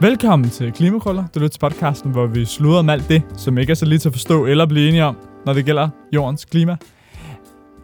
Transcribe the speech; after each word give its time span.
Velkommen 0.00 0.50
til 0.50 0.72
Klimakrøller. 0.72 1.24
Du 1.34 1.38
lytter 1.38 1.48
til 1.48 1.58
podcasten, 1.58 2.10
hvor 2.10 2.26
vi 2.26 2.44
sluder 2.44 2.78
om 2.78 2.90
alt 2.90 3.08
det, 3.08 3.22
som 3.36 3.58
ikke 3.58 3.70
er 3.70 3.74
så 3.74 3.86
lige 3.86 3.98
til 3.98 4.08
at 4.08 4.12
forstå 4.12 4.46
eller 4.46 4.66
blive 4.66 4.88
enige 4.88 5.04
om, 5.04 5.16
når 5.46 5.52
det 5.52 5.64
gælder 5.64 5.88
jordens 6.14 6.44
klima. 6.44 6.76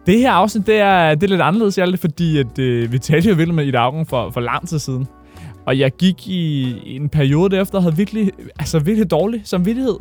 Det 0.05 0.19
her 0.19 0.31
afsnit, 0.31 0.67
det 0.67 0.75
er, 0.75 1.15
det 1.15 1.23
er 1.23 1.27
lidt 1.27 1.41
anderledes, 1.41 1.75
Hjalte, 1.75 1.97
fordi 1.97 2.37
at, 2.37 2.59
øh, 2.59 2.91
vi 2.91 2.99
talte 2.99 3.29
jo 3.29 3.35
virkelig 3.35 3.55
med 3.55 3.65
i 3.65 3.73
Augen 3.73 4.05
for, 4.05 4.29
for 4.29 4.41
lang 4.41 4.67
tid 4.67 4.79
siden. 4.79 5.07
Og 5.65 5.79
jeg 5.79 5.91
gik 5.91 6.27
i, 6.27 6.61
i 6.85 6.95
en 6.95 7.09
periode 7.09 7.55
derefter 7.55 7.77
og 7.77 7.83
havde 7.83 7.95
virkelig, 7.95 8.31
altså 8.59 8.79
virkelig 8.79 9.11
dårlig 9.11 9.41
samvittighed. 9.43 9.95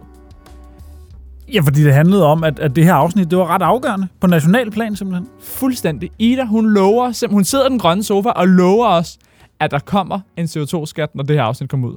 Ja, 1.52 1.60
fordi 1.60 1.84
det 1.84 1.94
handlede 1.94 2.26
om, 2.26 2.44
at, 2.44 2.58
at 2.58 2.76
det 2.76 2.84
her 2.84 2.94
afsnit, 2.94 3.30
det 3.30 3.38
var 3.38 3.46
ret 3.46 3.62
afgørende 3.62 4.08
på 4.20 4.26
national 4.26 4.70
plan 4.70 4.96
simpelthen. 4.96 5.28
Fuldstændig. 5.42 6.10
Ida, 6.18 6.44
hun 6.44 6.70
lover, 6.70 7.28
hun 7.30 7.44
sidder 7.44 7.66
i 7.66 7.68
den 7.68 7.78
grønne 7.78 8.02
sofa 8.02 8.28
og 8.28 8.48
lover 8.48 8.86
os, 8.86 9.18
at 9.60 9.70
der 9.70 9.78
kommer 9.78 10.20
en 10.36 10.44
CO2-skat, 10.44 11.14
når 11.14 11.24
det 11.24 11.36
her 11.36 11.42
afsnit 11.42 11.70
kommer 11.70 11.88
ud. 11.88 11.96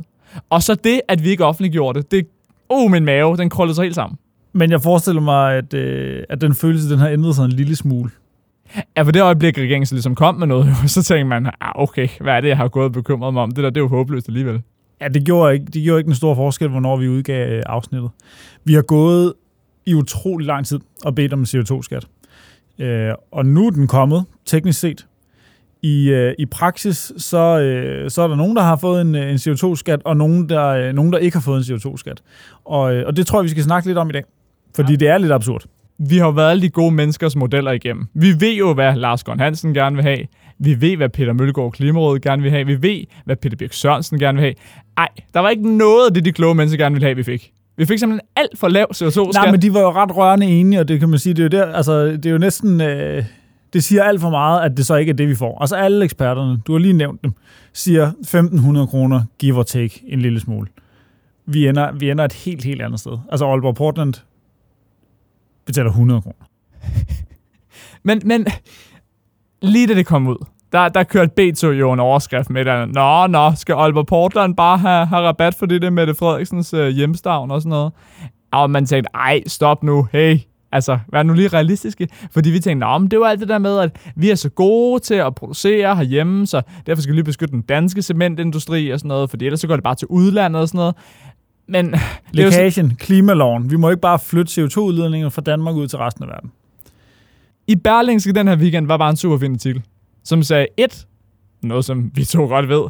Og 0.50 0.64
så 0.64 0.76
det, 0.76 1.02
at 1.08 1.24
vi 1.24 1.30
ikke 1.30 1.46
offentliggjorde 1.46 2.02
det, 2.02 2.12
det, 2.12 2.28
oh, 2.70 2.92
min 2.92 3.06
mave, 3.06 3.38
den 3.38 3.50
krøllede 3.50 3.76
sig 3.76 3.84
helt 3.84 3.96
sammen. 3.96 4.18
Men 4.54 4.72
jeg 4.72 4.82
forestiller 4.82 5.22
mig, 5.22 5.56
at, 5.56 5.74
øh, 5.74 6.24
at 6.30 6.42
den 6.42 6.56
følelse, 6.56 6.90
den 6.90 7.00
har 7.00 7.10
ændret 7.10 7.36
sig 7.36 7.46
en 7.46 7.52
lille 7.52 7.76
smule. 7.76 8.10
Ja, 8.98 9.02
for 9.02 9.12
det 9.12 9.22
øjeblik, 9.22 9.58
regeringen 9.58 9.86
så 9.86 9.96
ligesom 9.96 10.16
kom 10.16 10.36
med 10.36 10.48
noget, 10.48 10.76
så 10.88 11.04
tænkte 11.04 11.24
man, 11.24 11.46
ah, 11.46 11.72
okay, 11.76 12.08
hvad 12.20 12.34
er 12.34 12.42
det, 12.42 12.48
jeg 12.48 12.58
har 12.58 12.68
gået 12.68 12.86
og 12.86 12.92
bekymret 12.92 13.34
mig 13.34 13.44
om? 13.44 13.52
Det 13.52 13.64
der, 13.64 13.70
det 13.70 13.78
er 13.78 13.84
jo 13.84 13.88
håbløst 13.88 14.28
alligevel. 14.28 14.62
Ja, 15.02 15.08
det 15.08 15.26
gjorde 15.26 15.54
ikke, 15.54 15.66
det 15.66 15.84
gjorde 15.84 16.00
ikke 16.00 16.10
en 16.10 16.16
stor 16.16 16.36
forskel, 16.36 16.68
hvornår 16.70 16.98
vi 16.98 17.08
udgav 17.08 17.50
øh, 17.50 17.64
afsnittet. 17.66 18.10
Vi 18.64 18.74
har 18.74 18.82
gået 18.82 19.34
i 19.86 19.94
utrolig 19.94 20.48
lang 20.48 20.66
tid 20.66 20.80
og 21.06 21.16
bedt 21.16 21.34
om 21.34 21.40
en 21.40 21.46
CO2-skat. 21.46 22.08
Øh, 22.80 23.14
og 23.32 23.46
nu 23.46 23.68
er 23.68 23.72
den 23.72 23.88
kommet, 23.88 24.26
teknisk 24.46 24.80
set. 24.80 25.07
I, 25.82 26.10
øh, 26.10 26.34
i 26.40 26.46
praksis, 26.46 27.12
så, 27.18 27.60
øh, 27.60 28.10
så 28.10 28.22
er 28.22 28.28
der 28.28 28.36
nogen, 28.36 28.56
der 28.56 28.62
har 28.62 28.76
fået 28.76 29.02
en, 29.02 29.16
øh, 29.16 29.32
en 29.32 29.36
CO2-skat, 29.36 30.02
og 30.06 30.18
nogen 30.18 30.50
der, 30.50 30.68
øh, 30.68 30.94
nogen, 30.94 31.14
der 31.14 31.18
ikke 31.18 31.38
har 31.38 31.42
fået 31.42 31.70
en 31.70 31.76
CO2-skat. 31.76 32.22
Og, 32.66 32.96
øh, 32.96 33.04
og 33.08 33.18
det 33.18 33.28
tror 33.28 33.40
jeg, 33.40 33.44
vi 33.44 33.50
skal 33.50 33.64
snakke 33.64 33.90
lidt 33.90 33.98
om 33.98 34.10
i 34.10 34.14
dag. 34.14 34.24
Fordi 34.76 34.92
ja. 34.92 34.98
det 34.98 35.08
er 35.08 35.18
lidt 35.18 35.32
absurd. 35.32 35.64
Vi 36.00 36.18
har 36.18 36.32
været 36.32 36.52
alle 36.52 36.62
de 36.62 36.70
gode 36.70 36.92
menneskers 36.92 37.36
modeller 37.36 37.72
igennem. 37.72 38.08
Vi 38.14 38.28
ved 38.40 38.54
jo, 38.54 38.74
hvad 38.74 38.96
Lars 38.96 39.24
Gård 39.24 39.40
Hansen 39.40 39.74
gerne 39.74 39.96
vil 39.96 40.04
have. 40.04 40.20
Vi 40.60 40.82
ved, 40.82 40.98
hvad 40.98 41.10
Peter 41.10 41.34
Møllegaard 41.34 41.72
Klimarådet 41.72 42.22
gerne 42.22 42.42
vil 42.42 42.52
have. 42.52 42.66
Vi 42.66 42.82
ved, 42.82 43.04
hvad 43.26 43.36
Peter 43.36 43.58
Birk 43.58 43.74
Sørensen 43.74 44.20
gerne 44.20 44.36
vil 44.36 44.44
have. 44.44 44.54
Ej, 44.98 45.08
der 45.34 45.40
var 45.40 45.50
ikke 45.50 45.78
noget 45.78 46.08
af 46.08 46.14
det, 46.14 46.26
de 46.26 46.32
kloge 46.32 46.56
mennesker 46.56 46.84
gerne 46.84 46.94
ville 46.94 47.06
have, 47.06 47.16
vi 47.16 47.24
fik. 47.24 47.52
Vi 47.78 47.86
fik 47.86 48.00
simpelthen 48.00 48.28
alt 48.36 48.60
for 48.60 48.68
lav 48.68 48.86
CO2-skat. 48.96 49.34
Nej, 49.34 49.52
men 49.52 49.62
de 49.62 49.74
var 49.74 49.80
jo 49.80 49.92
ret 49.92 50.16
rørende 50.16 50.46
enige, 50.46 50.80
og 50.80 50.88
det 50.88 51.00
kan 51.00 51.10
man 51.10 51.20
sige, 51.20 51.34
det 51.34 51.54
er 51.54 51.60
jo, 51.60 51.66
der, 51.66 51.74
altså, 51.74 52.06
det 52.06 52.26
er 52.26 52.32
jo 52.32 52.38
næsten... 52.38 52.82
Øh, 52.82 53.24
det 53.74 53.84
siger 53.84 54.04
alt 54.04 54.22
for 54.22 54.30
meget, 54.30 54.62
at 54.62 54.78
det 54.78 54.86
så 54.86 54.96
ikke 54.96 55.10
er 55.10 55.14
det, 55.14 55.28
vi 55.28 55.36
får. 55.36 55.62
Altså 55.62 55.76
alle 55.76 56.06
eksperterne, 56.06 56.62
du 56.68 56.72
har 56.72 56.80
lige 56.80 56.94
nævnt 56.94 57.24
dem, 57.24 57.34
siger 57.74 58.12
1.500 58.12 58.86
kroner, 58.86 59.24
give 59.40 59.58
or 59.58 59.64
take, 59.64 60.04
en 60.08 60.22
lille 60.22 60.40
smule. 60.40 60.68
Vi 61.46 61.68
ender, 61.68 61.92
vi 61.92 62.12
ender 62.12 62.26
et 62.26 62.34
helt, 62.34 62.64
helt 62.64 62.82
andet 62.82 63.00
sted. 63.00 63.18
Altså 63.32 63.46
Aalborg 63.46 63.76
Portland 63.76 64.14
betaler 65.66 65.90
100 65.90 66.22
kroner. 66.22 66.46
Men, 68.04 68.22
men 68.26 68.46
lige 69.62 69.88
da 69.88 69.94
det 69.94 70.06
kom 70.06 70.28
ud, 70.28 70.46
der, 70.72 70.90
der 70.90 71.04
kørte 71.04 71.32
B2 71.40 71.68
jo 71.68 71.94
en 71.94 72.00
overskrift 72.00 72.50
med, 72.50 72.68
at 72.68 72.90
nå, 72.90 73.28
nå, 73.28 73.52
skal 73.56 73.74
Aalborg 73.74 74.08
Portland 74.08 74.56
bare 74.56 74.78
have, 74.78 75.06
have 75.06 75.28
rabat 75.28 75.56
for 75.56 75.66
det 75.66 75.82
der 75.82 75.90
med 75.90 76.08
det 76.08 76.18
Frederiksens 76.18 76.74
øh, 76.74 76.88
hjemstavn 76.88 77.52
og 77.52 77.62
sådan 77.62 77.70
noget. 77.70 77.94
Og 78.52 78.70
man 78.70 78.86
tænkte, 78.86 79.10
ej, 79.14 79.44
stop 79.48 79.84
nu, 79.84 80.08
hey, 80.12 80.40
altså, 80.72 81.00
vær 81.12 81.24
nu 81.24 81.34
lige 81.34 81.48
realistiske. 81.48 82.08
Fordi 82.32 82.50
vi 82.50 82.60
tænkte, 82.60 82.88
men 83.00 83.12
det 83.12 83.20
var 83.20 83.26
alt 83.26 83.40
det 83.40 83.50
der 83.50 83.58
med, 83.58 83.80
at 83.80 84.00
vi 84.16 84.30
er 84.30 84.36
så 84.36 84.50
gode 84.50 85.00
til 85.00 85.14
at 85.14 85.36
producere 85.36 85.96
herhjemme, 85.96 86.48
så 86.48 86.62
derfor 86.86 87.02
skal 87.02 87.12
vi 87.12 87.18
lige 87.18 87.26
beskytte 87.26 87.52
den 87.52 87.62
danske 87.62 88.02
cementindustri 88.02 88.90
og 88.90 89.00
sådan 89.00 89.08
noget, 89.08 89.30
fordi 89.30 89.46
ellers 89.46 89.60
så 89.60 89.68
går 89.68 89.76
det 89.76 89.84
bare 89.84 89.96
til 89.96 90.08
udlandet 90.08 90.62
og 90.62 90.68
sådan 90.68 90.78
noget. 90.78 90.96
Men 91.68 91.96
Lækagen, 92.32 92.96
klimaloven. 92.96 93.72
Vi 93.72 93.76
må 93.76 93.90
ikke 93.90 94.02
bare 94.02 94.20
flytte 94.20 94.64
CO2-udledninger 94.64 95.30
fra 95.30 95.42
Danmark 95.42 95.76
ud 95.76 95.88
til 95.88 96.00
resten 96.00 96.24
af 96.24 96.30
verden. 96.30 96.52
I 97.68 97.76
Berlingske 97.76 98.34
den 98.34 98.48
her 98.48 98.56
weekend 98.58 98.88
var 98.88 98.98
bare 98.98 99.10
en 99.10 99.16
super 99.16 99.38
fin 99.38 99.54
artikel, 99.54 99.82
som 100.24 100.44
sagde 100.44 100.68
et, 100.78 101.08
noget 101.64 101.86
som 101.86 102.12
vi 102.16 102.26
to 102.26 102.46
godt 102.46 102.70
ved, 102.70 102.84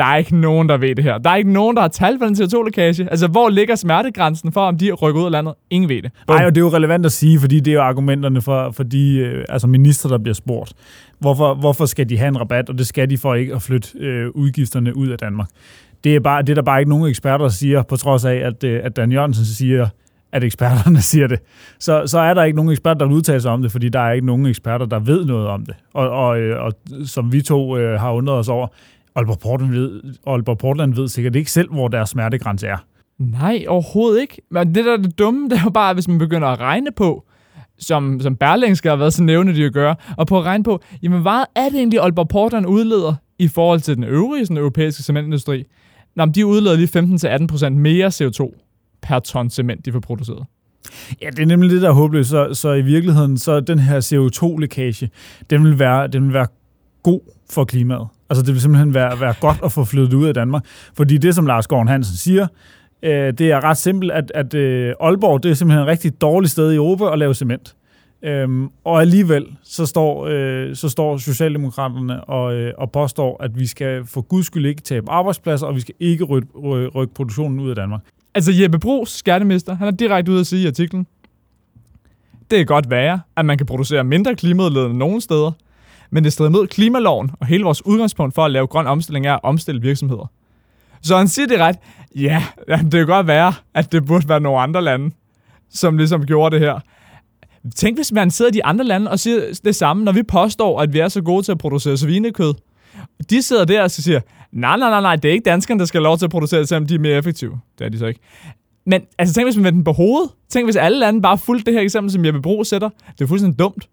der 0.00 0.06
er 0.06 0.16
ikke 0.16 0.36
nogen, 0.36 0.68
der 0.68 0.76
ved 0.76 0.94
det 0.94 1.04
her. 1.04 1.18
Der 1.18 1.30
er 1.30 1.36
ikke 1.36 1.52
nogen, 1.52 1.76
der 1.76 1.80
har 1.80 1.88
tal 1.88 2.18
for 2.18 2.26
den 2.26 2.34
CO2-lækage. 2.34 3.10
Altså, 3.10 3.26
hvor 3.26 3.48
ligger 3.48 3.74
smertegrænsen 3.74 4.52
for, 4.52 4.60
om 4.60 4.78
de 4.78 4.92
rykker 4.92 5.20
ud 5.20 5.26
af 5.26 5.32
landet? 5.32 5.54
Ingen 5.70 5.88
ved 5.88 6.02
det. 6.02 6.10
Nej, 6.28 6.46
og 6.46 6.54
det 6.54 6.60
er 6.60 6.64
jo 6.64 6.68
relevant 6.68 7.06
at 7.06 7.12
sige, 7.12 7.40
fordi 7.40 7.60
det 7.60 7.70
er 7.70 7.74
jo 7.74 7.82
argumenterne 7.82 8.42
for, 8.42 8.70
for 8.70 8.82
de 8.82 9.16
øh, 9.16 9.44
altså 9.48 9.66
minister, 9.66 10.08
der 10.08 10.18
bliver 10.18 10.34
spurgt. 10.34 10.72
Hvorfor, 11.18 11.54
hvorfor 11.54 11.86
skal 11.86 12.08
de 12.08 12.18
have 12.18 12.28
en 12.28 12.40
rabat? 12.40 12.68
Og 12.68 12.78
det 12.78 12.86
skal 12.86 13.10
de 13.10 13.18
for 13.18 13.34
ikke 13.34 13.54
at 13.54 13.62
flytte 13.62 13.88
øh, 13.98 14.30
udgifterne 14.34 14.96
ud 14.96 15.08
af 15.08 15.18
Danmark. 15.18 15.48
Det 16.04 16.16
er, 16.16 16.20
bare, 16.20 16.42
det 16.42 16.50
er 16.50 16.54
der 16.54 16.62
bare 16.62 16.80
ikke 16.80 16.90
nogen 16.90 17.08
eksperter, 17.08 17.44
der 17.44 17.52
siger, 17.52 17.82
på 17.82 17.96
trods 17.96 18.24
af, 18.24 18.34
at, 18.34 18.64
øh, 18.64 18.80
at 18.84 18.96
Dan 18.96 19.12
Jørgensen 19.12 19.44
siger, 19.44 19.88
at 20.32 20.44
eksperterne 20.44 21.00
siger 21.12 21.26
det. 21.26 21.38
Så, 21.78 22.06
så 22.06 22.18
er 22.18 22.34
der 22.34 22.44
ikke 22.44 22.56
nogen 22.56 22.72
eksperter, 22.72 22.98
der 22.98 23.06
vil 23.06 23.14
udtale 23.14 23.40
sig 23.40 23.50
om 23.50 23.62
det, 23.62 23.72
fordi 23.72 23.88
der 23.88 24.00
er 24.00 24.12
ikke 24.12 24.26
nogen 24.26 24.46
eksperter, 24.46 24.86
der 24.86 24.98
ved 24.98 25.24
noget 25.24 25.48
om 25.48 25.66
det. 25.66 25.74
Og, 25.94 26.10
og, 26.10 26.40
øh, 26.40 26.64
og 26.64 26.72
som 27.04 27.32
vi 27.32 27.42
to 27.42 27.76
øh, 27.76 28.00
har 28.00 28.12
undret 28.12 28.36
os 28.36 28.48
over, 28.48 28.66
Aalborg 29.14 29.38
Portland, 29.38 29.72
ved, 29.72 30.02
Aalborg 30.26 30.58
Portland 30.58 30.94
ved 30.94 31.08
sikkert 31.08 31.36
ikke 31.36 31.50
selv, 31.50 31.72
hvor 31.72 31.88
deres 31.88 32.10
smertegrænse 32.10 32.66
er. 32.66 32.76
Nej, 33.18 33.64
overhovedet 33.68 34.20
ikke. 34.20 34.42
Men 34.50 34.74
det 34.74 34.84
der 34.84 34.92
er 34.92 34.96
det 34.96 35.18
dumme, 35.18 35.44
det 35.50 35.58
er 35.58 35.62
jo 35.64 35.70
bare, 35.70 35.94
hvis 35.94 36.08
man 36.08 36.18
begynder 36.18 36.48
at 36.48 36.60
regne 36.60 36.90
på, 36.96 37.24
som, 37.78 38.20
som 38.20 38.36
Berlingske 38.36 38.88
har 38.88 38.96
været 38.96 39.12
så 39.12 39.22
nævne, 39.22 39.54
de 39.54 39.64
at 39.64 39.72
gøre, 39.72 39.96
og 40.16 40.26
på 40.26 40.38
at 40.38 40.44
regne 40.44 40.64
på, 40.64 40.80
jamen 41.02 41.22
hvad 41.22 41.44
er 41.54 41.68
det 41.68 41.74
egentlig, 41.78 42.00
Aalborg 42.00 42.28
Portland 42.28 42.66
udleder 42.66 43.14
i 43.38 43.48
forhold 43.48 43.80
til 43.80 43.96
den 43.96 44.04
øvrige 44.04 44.46
sådan, 44.46 44.56
europæiske 44.56 45.02
cementindustri? 45.02 45.64
Nå, 46.16 46.24
men 46.24 46.34
de 46.34 46.46
udleder 46.46 46.76
lige 46.76 47.68
15-18% 47.68 47.68
mere 47.68 48.06
CO2 48.06 48.66
per 49.02 49.18
ton 49.18 49.50
cement, 49.50 49.86
de 49.86 49.92
får 49.92 50.00
produceret. 50.00 50.46
Ja, 51.22 51.30
det 51.30 51.38
er 51.38 51.46
nemlig 51.46 51.70
det, 51.70 51.82
der 51.82 51.88
er 51.88 51.92
håbløst. 51.92 52.30
Så, 52.30 52.54
så 52.54 52.72
i 52.72 52.82
virkeligheden, 52.82 53.38
så 53.38 53.60
den 53.60 53.78
her 53.78 54.00
CO2-lækage, 54.00 55.10
den 55.50 55.64
vil, 55.64 55.78
være, 55.78 56.08
den 56.08 56.24
vil 56.24 56.32
være 56.32 56.46
god 57.02 57.20
for 57.50 57.64
klimaet. 57.64 58.06
Altså 58.30 58.42
det 58.42 58.54
vil 58.54 58.60
simpelthen 58.60 58.94
være, 58.94 59.20
være 59.20 59.34
godt 59.40 59.58
at 59.64 59.72
få 59.72 59.84
flyttet 59.84 60.14
ud 60.14 60.26
af 60.26 60.34
Danmark. 60.34 60.64
Fordi 60.94 61.18
det, 61.18 61.34
som 61.34 61.46
Lars 61.46 61.66
Gården 61.66 61.88
Hansen 61.88 62.16
siger, 62.16 62.46
øh, 63.02 63.32
det 63.32 63.40
er 63.40 63.64
ret 63.64 63.76
simpelt, 63.76 64.12
at, 64.12 64.32
at 64.34 64.54
øh, 64.54 64.94
Aalborg 65.00 65.42
det 65.42 65.50
er 65.50 65.54
simpelthen 65.54 65.82
et 65.82 65.88
rigtig 65.88 66.20
dårligt 66.20 66.52
sted 66.52 66.72
i 66.72 66.76
Europa 66.76 67.12
at 67.12 67.18
lave 67.18 67.34
cement. 67.34 67.76
Øhm, 68.22 68.68
og 68.84 69.00
alligevel 69.00 69.46
så 69.62 69.86
står, 69.86 70.26
øh, 70.26 70.76
så 70.76 70.88
står 70.88 71.16
Socialdemokraterne 71.16 72.24
og, 72.24 72.54
øh, 72.54 72.72
og 72.78 72.92
påstår, 72.92 73.42
at 73.42 73.58
vi 73.58 73.66
skal 73.66 74.06
for 74.06 74.20
guds 74.20 74.46
skyld 74.46 74.66
ikke 74.66 74.82
tabe 74.82 75.10
arbejdspladser, 75.10 75.66
og 75.66 75.74
vi 75.74 75.80
skal 75.80 75.94
ikke 76.00 76.24
rykke, 76.24 76.48
rykke 76.88 77.14
produktionen 77.14 77.60
ud 77.60 77.70
af 77.70 77.76
Danmark. 77.76 78.00
Altså 78.34 78.52
Jeppe 78.52 78.78
Brugs, 78.78 79.10
skattemester, 79.12 79.74
han 79.74 79.86
er 79.86 79.90
direkte 79.90 80.32
ude 80.32 80.40
at 80.40 80.46
sige 80.46 80.62
i 80.62 80.66
artiklen, 80.66 81.06
det 82.50 82.58
kan 82.58 82.66
godt 82.66 82.90
være, 82.90 83.20
at 83.36 83.44
man 83.44 83.56
kan 83.58 83.66
producere 83.66 84.04
mindre 84.04 84.34
klimaudledende 84.34 84.98
nogle 84.98 85.20
steder, 85.20 85.52
men 86.10 86.24
det 86.24 86.32
strider 86.32 86.50
mod 86.50 86.66
klimaloven, 86.66 87.30
og 87.40 87.46
hele 87.46 87.64
vores 87.64 87.86
udgangspunkt 87.86 88.34
for 88.34 88.44
at 88.44 88.50
lave 88.50 88.66
grøn 88.66 88.86
omstilling 88.86 89.26
er 89.26 89.34
at 89.34 89.40
omstille 89.42 89.80
virksomheder. 89.80 90.30
Så 91.02 91.16
han 91.16 91.28
siger 91.28 91.46
det 91.46 91.58
ret, 91.58 91.76
ja, 92.16 92.44
det 92.68 92.92
kan 92.92 93.06
godt 93.06 93.26
være, 93.26 93.52
at 93.74 93.92
det 93.92 94.06
burde 94.06 94.28
være 94.28 94.40
nogle 94.40 94.60
andre 94.60 94.82
lande, 94.82 95.10
som 95.70 95.96
ligesom 95.96 96.26
gjorde 96.26 96.56
det 96.56 96.66
her. 96.66 96.80
Tænk, 97.74 97.98
hvis 97.98 98.12
man 98.12 98.30
sidder 98.30 98.50
i 98.50 98.54
de 98.54 98.64
andre 98.64 98.84
lande 98.84 99.10
og 99.10 99.18
siger 99.18 99.40
det 99.64 99.76
samme, 99.76 100.04
når 100.04 100.12
vi 100.12 100.22
påstår, 100.22 100.80
at 100.80 100.92
vi 100.92 100.98
er 100.98 101.08
så 101.08 101.22
gode 101.22 101.42
til 101.42 101.52
at 101.52 101.58
producere 101.58 101.96
svinekød. 101.96 102.54
De 103.30 103.42
sidder 103.42 103.64
der 103.64 103.82
og 103.82 103.90
siger, 103.90 104.20
nej, 104.52 104.76
nej, 104.76 104.90
nej, 104.90 105.00
nej, 105.00 105.16
det 105.16 105.28
er 105.28 105.32
ikke 105.32 105.44
danskerne, 105.44 105.78
der 105.78 105.84
skal 105.84 105.98
have 105.98 106.04
lov 106.04 106.18
til 106.18 106.24
at 106.24 106.30
producere 106.30 106.66
selvom 106.66 106.86
de 106.86 106.94
er 106.94 106.98
mere 106.98 107.18
effektive. 107.18 107.60
Det 107.78 107.84
er 107.84 107.88
de 107.88 107.98
så 107.98 108.06
ikke. 108.06 108.20
Men 108.86 109.02
altså, 109.18 109.34
tænk, 109.34 109.46
hvis 109.46 109.56
man 109.56 109.64
vendte 109.64 109.76
den 109.76 109.84
på 109.84 109.92
hovedet. 109.92 110.30
Tænk, 110.48 110.66
hvis 110.66 110.76
alle 110.76 110.98
lande 110.98 111.22
bare 111.22 111.38
fulgte 111.38 111.64
det 111.64 111.74
her 111.74 111.80
eksempel, 111.80 112.12
som 112.12 112.24
Jeppe 112.24 112.42
Bro 112.42 112.64
sætter. 112.64 112.88
Det 113.18 113.24
er 113.24 113.28
fuldstændig 113.28 113.58
dumt. 113.58 113.88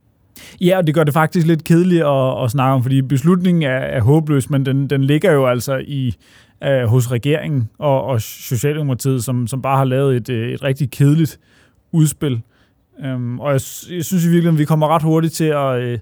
Ja, 0.62 0.78
og 0.78 0.88
det 0.88 0.96
gør 0.96 1.04
det 1.04 1.14
faktisk 1.14 1.48
lidt 1.48 1.64
kedeligt 1.64 2.04
at, 2.04 2.44
at 2.44 2.52
snakke 2.52 2.74
om, 2.74 2.82
fordi 2.84 3.02
beslutningen 3.02 3.64
er, 3.64 3.78
er 3.78 4.02
håbløs, 4.02 4.50
men 4.50 4.66
den, 4.66 4.90
den 4.90 5.04
ligger 5.04 5.32
jo 5.32 5.46
altså 5.46 5.78
i 5.88 6.16
uh, 6.66 6.84
hos 6.84 7.12
regeringen 7.12 7.70
og, 7.80 8.04
og 8.04 8.22
Socialdemokratiet, 8.22 9.24
som, 9.24 9.48
som 9.48 9.62
bare 9.62 9.78
har 9.78 9.86
lavet 9.86 10.16
et, 10.16 10.30
øh, 10.30 10.52
et 10.52 10.64
rigtig 10.64 10.92
kedeligt 10.92 11.40
udspil. 11.92 12.42
Um, 13.06 13.40
og 13.40 13.48
jeg, 13.48 13.62
jeg 13.90 14.06
synes 14.06 14.26
i 14.26 14.28
virkeligheden, 14.28 14.58
vi 14.58 14.66
kommer 14.66 14.88
ret 14.88 15.02
hurtigt 15.02 15.34
til 15.34 15.46
at, 15.46 15.94
uh, 15.94 16.00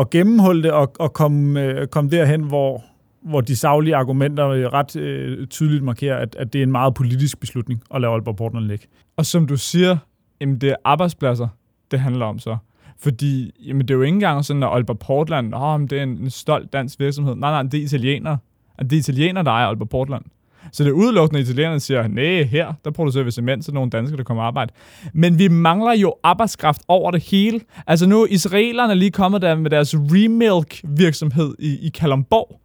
at 0.00 0.10
gennemholde 0.10 0.62
det 0.62 0.72
og, 0.72 0.92
og 0.98 1.12
komme, 1.12 1.80
uh, 1.80 1.86
komme 1.86 2.10
derhen, 2.10 2.42
hvor, 2.42 2.84
hvor 3.22 3.40
de 3.40 3.56
savlige 3.56 3.96
argumenter 3.96 4.72
ret 4.72 4.96
uh, 4.96 5.46
tydeligt 5.46 5.84
markerer, 5.84 6.16
at, 6.16 6.36
at 6.38 6.52
det 6.52 6.58
er 6.58 6.62
en 6.62 6.72
meget 6.72 6.94
politisk 6.94 7.40
beslutning 7.40 7.82
at 7.94 8.00
lave 8.00 8.12
Aalborg 8.12 8.36
Portland 8.36 8.64
ligge. 8.64 8.86
Og 9.16 9.26
som 9.26 9.46
du 9.46 9.56
siger, 9.56 9.96
jamen 10.40 10.58
det 10.58 10.70
er 10.70 10.76
arbejdspladser, 10.84 11.48
det 11.90 12.00
handler 12.00 12.26
om 12.26 12.38
så. 12.38 12.56
Fordi 13.00 13.50
jamen, 13.66 13.82
det 13.82 13.90
er 13.90 13.94
jo 13.94 14.02
ikke 14.02 14.14
engang 14.14 14.44
sådan, 14.44 14.62
at 14.62 14.68
Aalborg 14.68 14.98
Portland, 14.98 15.54
oh, 15.54 15.80
det 15.80 15.92
er 15.92 16.02
en, 16.02 16.08
en 16.08 16.30
stolt 16.30 16.72
dansk 16.72 17.00
virksomhed. 17.00 17.34
Nej, 17.34 17.50
nej, 17.50 17.62
det 17.62 17.80
er 17.80 17.84
italienere. 17.84 18.38
Det 18.78 18.92
er 18.92 18.96
italienere, 18.96 19.44
der 19.44 19.50
ejer 19.50 19.66
Aalborg 19.66 19.88
Portland. 19.88 20.24
Så 20.72 20.84
det 20.84 20.90
er 20.90 20.94
udelukkende 20.94 21.40
italienerne, 21.40 21.80
siger, 21.80 22.08
nej, 22.08 22.42
her, 22.42 22.72
der 22.84 22.90
producerer 22.90 23.24
vi 23.24 23.30
cement 23.30 23.64
til 23.64 23.74
nogle 23.74 23.90
danskere, 23.90 24.16
der 24.16 24.24
kommer 24.24 24.42
arbejde. 24.42 24.72
Men 25.14 25.38
vi 25.38 25.48
mangler 25.48 25.92
jo 25.92 26.14
arbejdskraft 26.22 26.82
over 26.88 27.10
det 27.10 27.22
hele. 27.22 27.60
Altså 27.86 28.06
nu 28.08 28.22
er 28.22 28.26
israelerne 28.30 28.94
lige 28.94 29.10
kommet 29.10 29.42
der 29.42 29.54
med 29.54 29.70
deres 29.70 29.94
remilk 29.94 30.80
virksomhed 30.84 31.54
i, 31.58 31.86
i 31.86 31.88
Kalamborg, 31.88 32.60